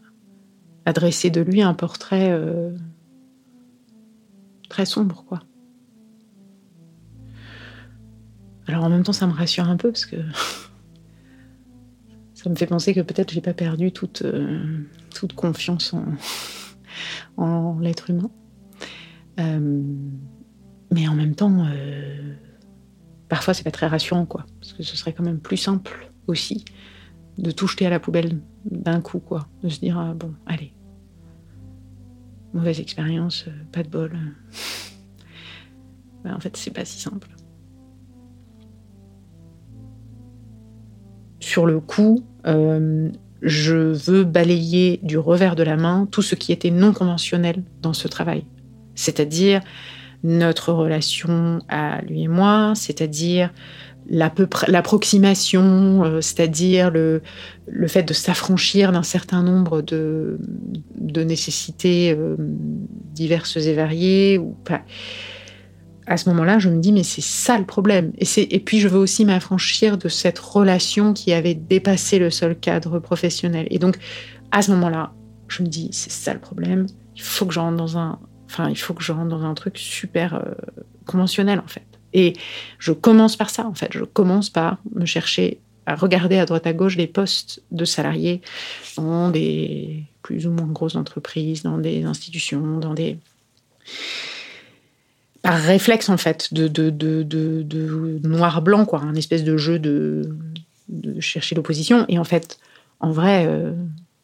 à, 0.86 0.94
dresser 0.94 1.30
de 1.30 1.42
lui 1.42 1.62
un 1.62 1.76
portrait 1.76 2.32
euh, 2.32 2.72
très 4.70 4.86
sombre, 4.86 5.26
quoi. 5.26 5.42
Alors 8.68 8.84
en 8.84 8.90
même 8.90 9.04
temps, 9.04 9.14
ça 9.14 9.26
me 9.26 9.34
rassure 9.34 9.68
un 9.68 9.78
peu 9.78 9.92
parce 9.92 10.06
que 10.06 10.18
ça 12.36 12.50
me 12.50 12.56
fait 12.56 12.68
penser 12.68 12.94
que 12.94 13.02
peut-être 13.02 13.32
j'ai 13.32 13.42
pas 13.42 13.54
perdu 13.54 13.92
toute, 13.92 14.22
euh, 14.22 14.86
confiance 15.36 15.94
en, 15.94 16.06
en 17.44 17.80
l'être 17.80 18.12
humain. 18.12 18.30
Euh, 19.40 19.84
mais 20.92 21.08
en 21.08 21.16
même 21.16 21.36
temps, 21.36 21.66
euh, 21.66 22.34
parfois 23.28 23.54
c'est 23.54 23.64
pas 23.64 23.72
très 23.72 23.88
rassurant, 23.88 24.26
quoi. 24.26 24.46
Parce 24.60 24.74
que 24.74 24.84
ce 24.84 24.96
serait 24.96 25.14
quand 25.14 25.24
même 25.24 25.40
plus 25.40 25.58
simple 25.58 26.12
aussi 26.28 26.66
de 27.38 27.52
tout 27.52 27.68
jeter 27.68 27.86
à 27.86 27.90
la 27.90 28.00
poubelle 28.00 28.42
d'un 28.66 29.02
coup, 29.02 29.20
quoi. 29.20 29.48
De 29.64 29.70
se 29.70 29.80
dire, 29.80 29.98
ah, 29.98 30.14
bon, 30.14 30.34
allez, 30.46 30.74
mauvaise 32.54 32.80
expérience, 32.80 33.46
euh, 33.48 33.52
pas 33.72 33.84
de 33.84 33.90
bol. 33.90 34.18
En 36.26 36.40
fait, 36.40 36.56
c'est 36.58 36.72
pas 36.72 36.86
si 36.86 37.00
simple. 37.00 37.30
Sur 41.40 41.66
le 41.66 41.80
coup, 41.80 42.24
euh, 42.46 43.10
je 43.42 43.76
veux 43.76 44.24
balayer 44.24 45.00
du 45.02 45.18
revers 45.18 45.56
de 45.56 45.64
la 45.64 45.78
main 45.78 46.08
tout 46.12 46.22
ce 46.22 46.36
qui 46.36 46.52
était 46.52 46.72
non 46.72 46.94
conventionnel 46.94 47.64
dans 47.82 47.94
ce 47.94 48.08
travail. 48.08 48.44
C'est-à-dire 48.96 49.62
notre 50.24 50.74
relation 50.74 51.60
à 51.70 52.02
lui 52.02 52.24
et 52.24 52.28
moi, 52.28 52.74
c'est-à-dire 52.76 53.52
l'approximation, 54.10 56.04
euh, 56.04 56.22
c'est-à-dire 56.22 56.90
le, 56.90 57.22
le 57.68 57.88
fait 57.88 58.04
de 58.04 58.14
s'affranchir 58.14 58.92
d'un 58.92 59.04
certain 59.04 59.44
nombre 59.44 59.82
de, 59.82 60.40
de 61.00 61.24
nécessités 61.24 62.16
euh, 62.18 62.36
diverses 62.40 63.58
et 63.58 63.74
variées. 63.74 64.42
À 66.08 66.18
ce 66.18 66.28
moment-là, 66.30 66.58
je 66.58 66.70
me 66.70 66.80
dis, 66.80 66.92
mais 66.92 67.04
c'est 67.04 67.22
ça 67.22 67.60
le 67.60 67.66
problème. 67.66 68.12
Et, 68.18 68.56
et 68.56 68.60
puis, 68.60 68.80
je 68.80 68.88
veux 68.88 68.98
aussi 68.98 69.26
m'affranchir 69.26 69.98
de 70.00 70.10
cette 70.10 70.40
relation 70.40 71.14
qui 71.14 71.32
avait 71.32 71.54
dépassé 71.54 72.18
le 72.18 72.32
seul 72.32 72.58
cadre 72.58 72.98
professionnel. 72.98 73.68
Et 73.70 73.78
donc, 73.78 74.00
à 74.52 74.64
ce 74.64 74.72
moment-là, 74.72 75.14
je 75.50 75.62
me 75.62 75.68
dis, 75.68 75.90
c'est 75.92 76.12
ça 76.12 76.34
le 76.34 76.40
problème. 76.40 76.88
Il 77.16 77.22
faut 77.22 77.46
que 77.46 77.54
j'entre 77.54 77.78
dans 77.78 78.00
un, 78.00 78.18
Enfin, 78.50 78.70
il 78.70 78.76
faut 78.76 78.94
que 78.94 79.04
je 79.04 79.12
rentre 79.12 79.30
dans 79.30 79.44
un 79.44 79.54
truc 79.54 79.78
super 79.78 80.34
euh, 80.34 80.54
conventionnel, 81.06 81.60
en 81.60 81.68
fait. 81.68 81.86
Et 82.14 82.34
je 82.80 82.92
commence 82.92 83.36
par 83.36 83.50
ça, 83.50 83.66
en 83.68 83.76
fait. 83.76 83.90
Je 83.94 84.04
commence 84.04 84.50
par 84.50 84.78
me 84.96 85.06
chercher 85.06 85.60
à 85.86 85.96
regarder 85.96 86.38
à 86.38 86.46
droite 86.46 86.68
à 86.68 86.74
gauche 86.74 86.98
des 86.98 87.08
postes 87.08 87.62
de 87.72 87.86
salariés 87.86 88.42
dans 88.98 89.30
des 89.30 90.04
plus 90.22 90.48
ou 90.48 90.52
moins 90.52 90.68
grosses 90.68 90.96
entreprises, 90.96 91.64
dans 91.64 91.78
des 91.78 92.04
institutions, 92.04 92.78
dans 92.78 92.94
des 92.94 93.18
par 95.42 95.58
réflexe 95.58 96.10
en 96.10 96.18
fait 96.18 96.54
de, 96.54 96.68
de 96.68 98.20
noir-blanc, 98.28 98.86
quoi, 98.86 99.02
un 99.02 99.16
espèce 99.16 99.44
de 99.44 99.56
jeu 99.58 99.80
de, 99.80 100.36
de 100.90 101.20
chercher 101.20 101.56
l'opposition. 101.56 102.06
Et 102.10 102.20
en 102.20 102.24
fait, 102.24 102.60
en 103.00 103.12
vrai, 103.12 103.46
euh, 103.48 103.72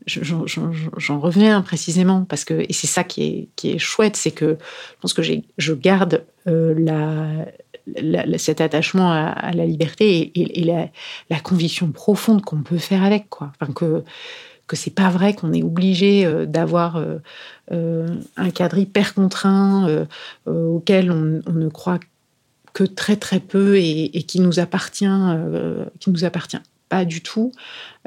j'en 0.07 1.19
reviens 1.19 1.61
précisément 1.61 2.25
parce 2.25 2.45
que 2.45 2.53
et 2.53 2.73
c'est 2.73 2.87
ça 2.87 3.03
qui 3.03 3.23
est 3.23 3.47
qui 3.55 3.71
est 3.71 3.79
chouette, 3.79 4.15
c'est 4.15 4.31
que 4.31 4.57
je 4.59 5.01
pense 5.01 5.13
que 5.13 5.21
je 5.23 5.73
garde 5.73 6.23
euh, 6.47 7.45
cet 8.37 8.61
attachement 8.61 9.11
à, 9.11 9.51
la 9.51 9.65
liberté 9.65 10.31
et, 10.35 10.63
la, 11.29 11.39
conviction 11.39 11.91
profonde 11.91 12.41
qu'on 12.41 12.63
peut 12.63 12.79
faire 12.79 13.03
avec 13.03 13.29
quoi. 13.29 13.51
Enfin, 13.59 13.71
que 13.73 14.03
que 14.67 14.75
c'est 14.75 14.93
pas 14.93 15.09
vrai 15.09 15.35
qu'on 15.35 15.53
est 15.53 15.61
obligé 15.61 16.25
euh, 16.25 16.47
d'avoir 16.47 16.97
euh, 17.71 18.07
un 18.35 18.49
cadre 18.49 18.79
hyper 18.79 19.13
contraint 19.13 20.05
auquel 20.47 21.11
on, 21.11 21.41
on, 21.45 21.53
ne 21.53 21.69
croit 21.69 21.99
que 22.73 22.83
très 22.83 23.15
très 23.15 23.39
peu 23.39 23.77
et, 23.77 24.17
et 24.17 24.23
qui 24.23 24.39
nous 24.39 24.59
appartient 24.59 25.05
qui 25.99 26.09
nous 26.09 26.25
appartient 26.25 26.61
pas 26.89 27.05
du 27.05 27.21
tout 27.21 27.51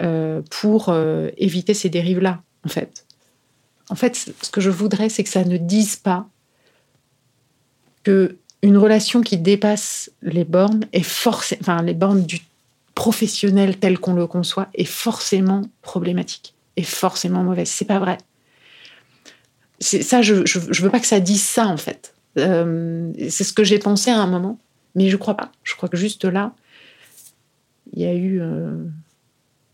euh, 0.00 0.42
pour 0.50 0.88
euh, 0.88 1.30
éviter 1.36 1.74
ces 1.74 1.88
dérives-là, 1.88 2.42
en 2.64 2.68
fait. 2.68 3.04
En 3.90 3.94
fait, 3.94 4.14
ce 4.42 4.50
que 4.50 4.60
je 4.60 4.70
voudrais, 4.70 5.08
c'est 5.08 5.24
que 5.24 5.30
ça 5.30 5.44
ne 5.44 5.56
dise 5.56 5.96
pas 5.96 6.26
que 8.02 8.36
une 8.62 8.76
relation 8.76 9.22
qui 9.22 9.38
dépasse 9.38 10.10
les 10.22 10.44
bornes 10.44 10.84
est 10.92 11.02
forcément, 11.02 11.60
enfin 11.62 11.82
les 11.82 11.94
bornes 11.94 12.24
du 12.24 12.40
professionnel 12.94 13.76
tel 13.78 13.98
qu'on 13.98 14.14
le 14.14 14.26
conçoit 14.26 14.68
est 14.74 14.84
forcément 14.84 15.62
problématique, 15.82 16.54
est 16.76 16.82
forcément 16.82 17.44
mauvaise. 17.44 17.68
C'est 17.68 17.84
pas 17.84 18.00
vrai. 18.00 18.18
C'est 19.78 20.02
ça, 20.02 20.22
je, 20.22 20.44
je, 20.44 20.82
veux 20.82 20.90
pas 20.90 20.98
que 20.98 21.06
ça 21.06 21.20
dise 21.20 21.42
ça 21.42 21.66
en 21.66 21.76
fait. 21.76 22.14
Euh, 22.36 23.12
c'est 23.28 23.44
ce 23.44 23.52
que 23.52 23.62
j'ai 23.62 23.78
pensé 23.78 24.10
à 24.10 24.18
un 24.18 24.26
moment, 24.26 24.58
mais 24.96 25.08
je 25.08 25.16
crois 25.16 25.34
pas. 25.34 25.52
Je 25.62 25.76
crois 25.76 25.88
que 25.88 25.96
juste 25.96 26.24
là, 26.24 26.52
il 27.92 28.02
y 28.02 28.06
a 28.06 28.14
eu 28.14 28.40
euh, 28.40 28.84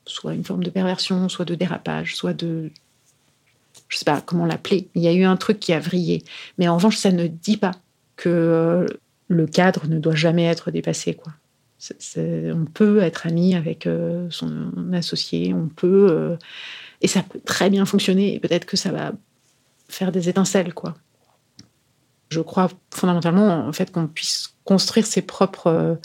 soit 0.07 0.35
une 0.35 0.45
forme 0.45 0.65
de 0.65 0.71
perversion, 0.71 1.29
soit 1.29 1.45
de 1.45 1.55
dérapage, 1.55 2.17
soit 2.17 2.35
de. 2.35 2.71
Je 3.89 3.99
sais 3.99 4.05
pas 4.05 4.21
comment 4.21 4.47
l'appeler. 4.47 4.89
Il 4.95 5.03
y 5.03 5.09
a 5.09 5.13
eu 5.13 5.25
un 5.25 5.37
truc 5.37 5.61
qui 5.61 5.73
a 5.73 5.81
vrillé. 5.81 6.23
Mais 6.59 6.69
en 6.69 6.77
revanche, 6.77 6.97
ça 6.97 7.11
ne 7.11 7.27
dit 7.27 7.57
pas 7.57 7.73
que 8.17 8.29
euh, 8.29 8.87
le 9.29 9.47
cadre 9.47 9.87
ne 9.89 9.99
doit 9.99 10.15
jamais 10.15 10.45
être 10.45 10.71
dépassé. 10.71 11.19
On 12.17 12.65
peut 12.73 13.01
être 13.01 13.27
ami 13.27 13.55
avec 13.55 13.87
euh, 13.87 14.27
son 14.31 14.93
associé, 14.93 15.53
on 15.53 15.69
peut. 15.69 16.39
et 17.03 17.09
ça 17.09 17.23
peut 17.23 17.41
très 17.45 17.69
bien 17.69 17.85
fonctionner. 17.85 18.35
Et 18.35 18.41
peut-être 18.41 18.65
que 18.65 18.77
ça 18.77 18.91
va 18.91 19.13
faire 19.89 20.13
des 20.13 20.29
étincelles. 20.29 20.73
Je 22.31 22.41
crois 22.41 22.71
fondamentalement 22.91 23.67
en 23.67 23.73
fait 23.73 23.93
qu'on 23.93 24.07
puisse 24.07 24.54
construire 24.65 25.07
ses 25.07 25.23
propres, 25.23 25.99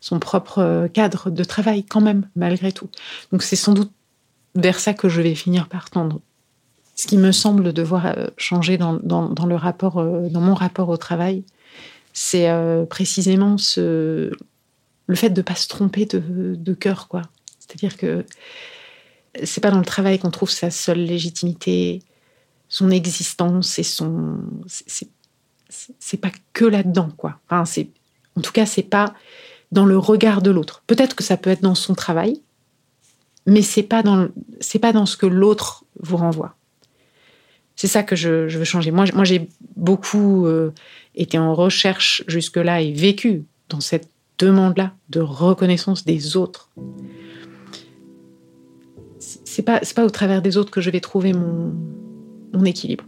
son 0.00 0.18
propre 0.18 0.88
cadre 0.92 1.30
de 1.30 1.44
travail 1.44 1.84
quand 1.84 2.00
même, 2.00 2.28
malgré 2.36 2.72
tout. 2.72 2.88
Donc 3.32 3.42
c'est 3.42 3.56
sans 3.56 3.72
doute 3.72 3.90
vers 4.54 4.78
ça 4.78 4.94
que 4.94 5.08
je 5.08 5.22
vais 5.22 5.34
finir 5.34 5.68
par 5.68 5.90
tendre. 5.90 6.20
Ce 6.94 7.06
qui 7.06 7.16
me 7.16 7.32
semble 7.32 7.72
devoir 7.72 8.06
euh, 8.06 8.26
changer 8.36 8.76
dans, 8.76 8.94
dans, 8.94 9.46
le 9.46 9.56
rapport, 9.56 9.98
euh, 9.98 10.28
dans 10.28 10.40
mon 10.40 10.54
rapport 10.54 10.88
au 10.88 10.96
travail, 10.96 11.42
c'est 12.12 12.50
euh, 12.50 12.84
précisément 12.84 13.56
ce, 13.56 14.30
le 15.06 15.14
fait 15.14 15.30
de 15.30 15.40
ne 15.40 15.42
pas 15.42 15.54
se 15.54 15.68
tromper 15.68 16.04
de, 16.06 16.74
cœur. 16.74 17.08
C'est-à-dire 17.58 17.96
que 17.96 18.26
c'est 19.42 19.62
pas 19.62 19.70
dans 19.70 19.78
le 19.78 19.84
travail 19.84 20.18
qu'on 20.18 20.30
trouve 20.30 20.50
sa 20.50 20.70
seule 20.70 21.02
légitimité, 21.02 22.02
son 22.68 22.90
existence 22.90 23.78
et 23.78 23.82
son. 23.82 24.38
C'est 24.68 26.18
pas 26.18 26.30
que 26.52 26.66
là-dedans, 26.66 27.10
quoi. 27.16 27.40
En 28.36 28.40
tout 28.40 28.52
cas, 28.52 28.66
c'est 28.66 28.82
pas 28.82 29.14
dans 29.70 29.86
le 29.86 29.98
regard 29.98 30.42
de 30.42 30.50
l'autre. 30.50 30.82
Peut-être 30.86 31.16
que 31.16 31.24
ça 31.24 31.36
peut 31.36 31.50
être 31.50 31.62
dans 31.62 31.74
son 31.74 31.94
travail, 31.94 32.40
mais 33.46 33.62
c'est 33.62 33.82
pas 33.82 34.02
dans 34.02 34.28
c'est 34.60 34.78
pas 34.78 34.92
dans 34.92 35.06
ce 35.06 35.16
que 35.16 35.26
l'autre 35.26 35.84
vous 36.00 36.16
renvoie. 36.16 36.54
c'est 37.76 37.88
ça 37.88 38.02
que 38.02 38.14
je, 38.14 38.56
veux 38.56 38.64
changer. 38.64 38.90
Moi, 38.90 39.06
j'ai 39.24 39.48
beaucoup 39.76 40.46
euh, 40.46 40.72
été 41.14 41.38
en 41.38 41.54
recherche 41.54 42.22
jusque-là 42.28 42.80
et 42.80 42.92
vécu 42.92 43.44
dans 43.68 43.80
cette 43.80 44.08
demande-là 44.38 44.92
de 45.08 45.20
reconnaissance 45.20 46.04
des 46.04 46.36
autres. 46.36 46.70
C'est 49.18 49.62
pas, 49.62 49.80
pas 49.94 50.04
au 50.04 50.10
travers 50.10 50.42
des 50.42 50.56
autres 50.56 50.70
que 50.70 50.80
je 50.80 50.90
vais 50.90 51.00
trouver 51.00 51.32
mon, 51.32 51.74
mon 52.52 52.64
équilibre. 52.64 53.04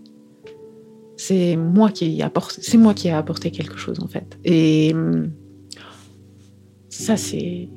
C'est 1.17 1.57
moi 1.57 1.91
qui 1.91 2.23
c'est 2.61 2.79
moi 2.79 2.95
qui 2.95 3.09
ai 3.09 3.13
apporté 3.13 3.51
quelque 3.51 3.77
chose 3.77 4.01
en 4.01 4.09
fait. 4.09 4.39
Et 4.45 4.93
hum, 4.95 5.31
ça, 6.89 7.17
c'est 7.17 7.69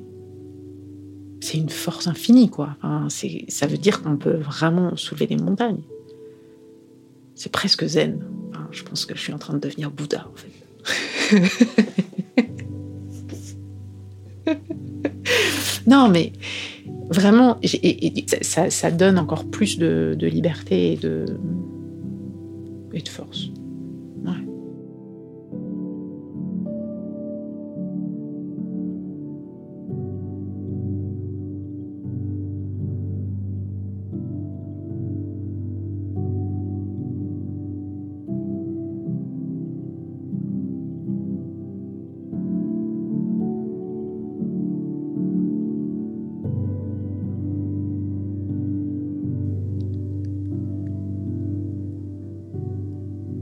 c'est 1.40 1.58
une 1.58 1.68
force 1.68 2.06
infinie, 2.06 2.50
quoi. 2.50 2.76
ça 3.48 3.66
veut 3.66 3.78
dire 3.78 4.02
qu'on 4.02 4.16
peut 4.16 4.36
vraiment 4.36 4.96
soulever 4.96 5.26
des 5.26 5.36
montagnes. 5.36 5.82
C'est 7.34 7.52
presque 7.52 7.86
zen. 7.86 8.24
je 8.72 8.82
pense 8.82 9.06
que 9.06 9.14
je 9.14 9.20
suis 9.20 9.32
en 9.32 9.38
train 9.38 9.54
de 9.54 9.60
devenir 9.60 9.90
Bouddha, 9.90 10.28
en 10.28 10.34
fait. 10.36 10.52
non, 15.86 16.08
mais 16.08 16.32
vraiment, 17.10 17.60
ça, 18.42 18.90
donne 18.90 19.18
encore 19.18 19.44
plus 19.44 19.78
de, 19.78 20.16
liberté 20.20 20.92
et 20.92 20.96
de, 20.96 21.24
et 22.98 23.02
de 23.02 23.08
force. 23.08 23.48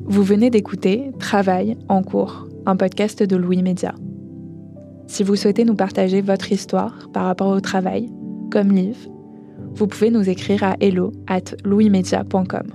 Vous 0.08 0.22
venez 0.22 0.50
d'écouter 0.50 1.10
Travail 1.18 1.76
en 1.88 2.04
cours, 2.04 2.46
un 2.64 2.76
podcast 2.76 3.24
de 3.24 3.34
Louis 3.34 3.60
Média. 3.60 3.92
Si 5.08 5.24
vous 5.24 5.34
souhaitez 5.34 5.64
nous 5.64 5.74
partager 5.74 6.20
votre 6.20 6.52
histoire 6.52 7.08
par 7.12 7.24
rapport 7.24 7.48
au 7.48 7.60
travail, 7.60 8.08
comme 8.52 8.70
Liv, 8.70 9.08
vous 9.74 9.88
pouvez 9.88 10.12
nous 10.12 10.30
écrire 10.30 10.62
à 10.62 10.76
hello 10.78 11.10
at 11.26 11.56
louismedia.com. 11.64 12.68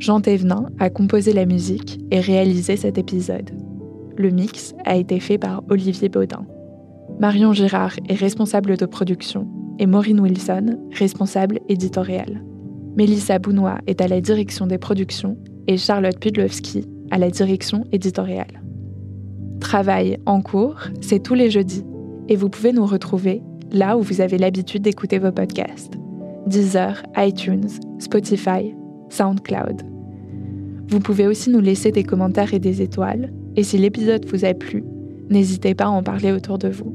Jean 0.00 0.20
Thévenin 0.20 0.66
a 0.78 0.90
composé 0.90 1.32
la 1.32 1.46
musique 1.46 1.98
et 2.10 2.20
réalisé 2.20 2.76
cet 2.76 2.98
épisode. 2.98 3.52
Le 4.18 4.28
mix 4.28 4.74
a 4.84 4.96
été 4.96 5.18
fait 5.18 5.38
par 5.38 5.62
Olivier 5.70 6.10
Baudin. 6.10 6.44
Marion 7.20 7.54
Girard 7.54 7.94
est 8.06 8.16
responsable 8.16 8.76
de 8.76 8.84
production 8.84 9.48
et 9.78 9.86
Maureen 9.86 10.20
Wilson, 10.20 10.78
responsable 10.92 11.60
éditoriale. 11.70 12.42
Mélissa 12.96 13.40
Bounois 13.40 13.78
est 13.86 14.00
à 14.00 14.08
la 14.08 14.20
direction 14.20 14.66
des 14.66 14.78
productions 14.78 15.36
et 15.66 15.76
Charlotte 15.76 16.18
Pudlowski 16.18 16.84
à 17.10 17.18
la 17.18 17.28
direction 17.28 17.84
éditoriale. 17.90 18.62
Travail 19.60 20.18
en 20.26 20.40
cours, 20.40 20.80
c'est 21.00 21.22
tous 21.22 21.34
les 21.34 21.50
jeudis 21.50 21.84
et 22.28 22.36
vous 22.36 22.48
pouvez 22.48 22.72
nous 22.72 22.86
retrouver 22.86 23.42
là 23.72 23.96
où 23.96 24.02
vous 24.02 24.20
avez 24.20 24.38
l'habitude 24.38 24.82
d'écouter 24.82 25.18
vos 25.18 25.32
podcasts. 25.32 25.94
Deezer, 26.46 27.02
iTunes, 27.16 27.68
Spotify, 27.98 28.74
SoundCloud. 29.08 29.82
Vous 30.88 31.00
pouvez 31.00 31.26
aussi 31.26 31.50
nous 31.50 31.60
laisser 31.60 31.90
des 31.90 32.04
commentaires 32.04 32.54
et 32.54 32.58
des 32.58 32.82
étoiles, 32.82 33.32
et 33.56 33.62
si 33.64 33.78
l'épisode 33.78 34.26
vous 34.26 34.44
a 34.44 34.54
plu, 34.54 34.84
n'hésitez 35.30 35.74
pas 35.74 35.86
à 35.86 35.88
en 35.88 36.02
parler 36.02 36.30
autour 36.30 36.58
de 36.58 36.68
vous. 36.68 36.94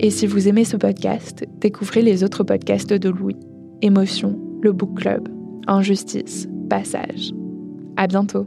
Et 0.00 0.10
si 0.10 0.26
vous 0.26 0.48
aimez 0.48 0.64
ce 0.64 0.76
podcast, 0.76 1.46
découvrez 1.60 2.02
les 2.02 2.24
autres 2.24 2.42
podcasts 2.42 2.92
de 2.92 3.08
Louis. 3.08 3.36
Émotion, 3.84 4.38
le 4.62 4.72
book 4.72 4.98
club, 4.98 5.28
Injustice, 5.66 6.48
Passage. 6.70 7.34
À 7.98 8.06
bientôt. 8.06 8.46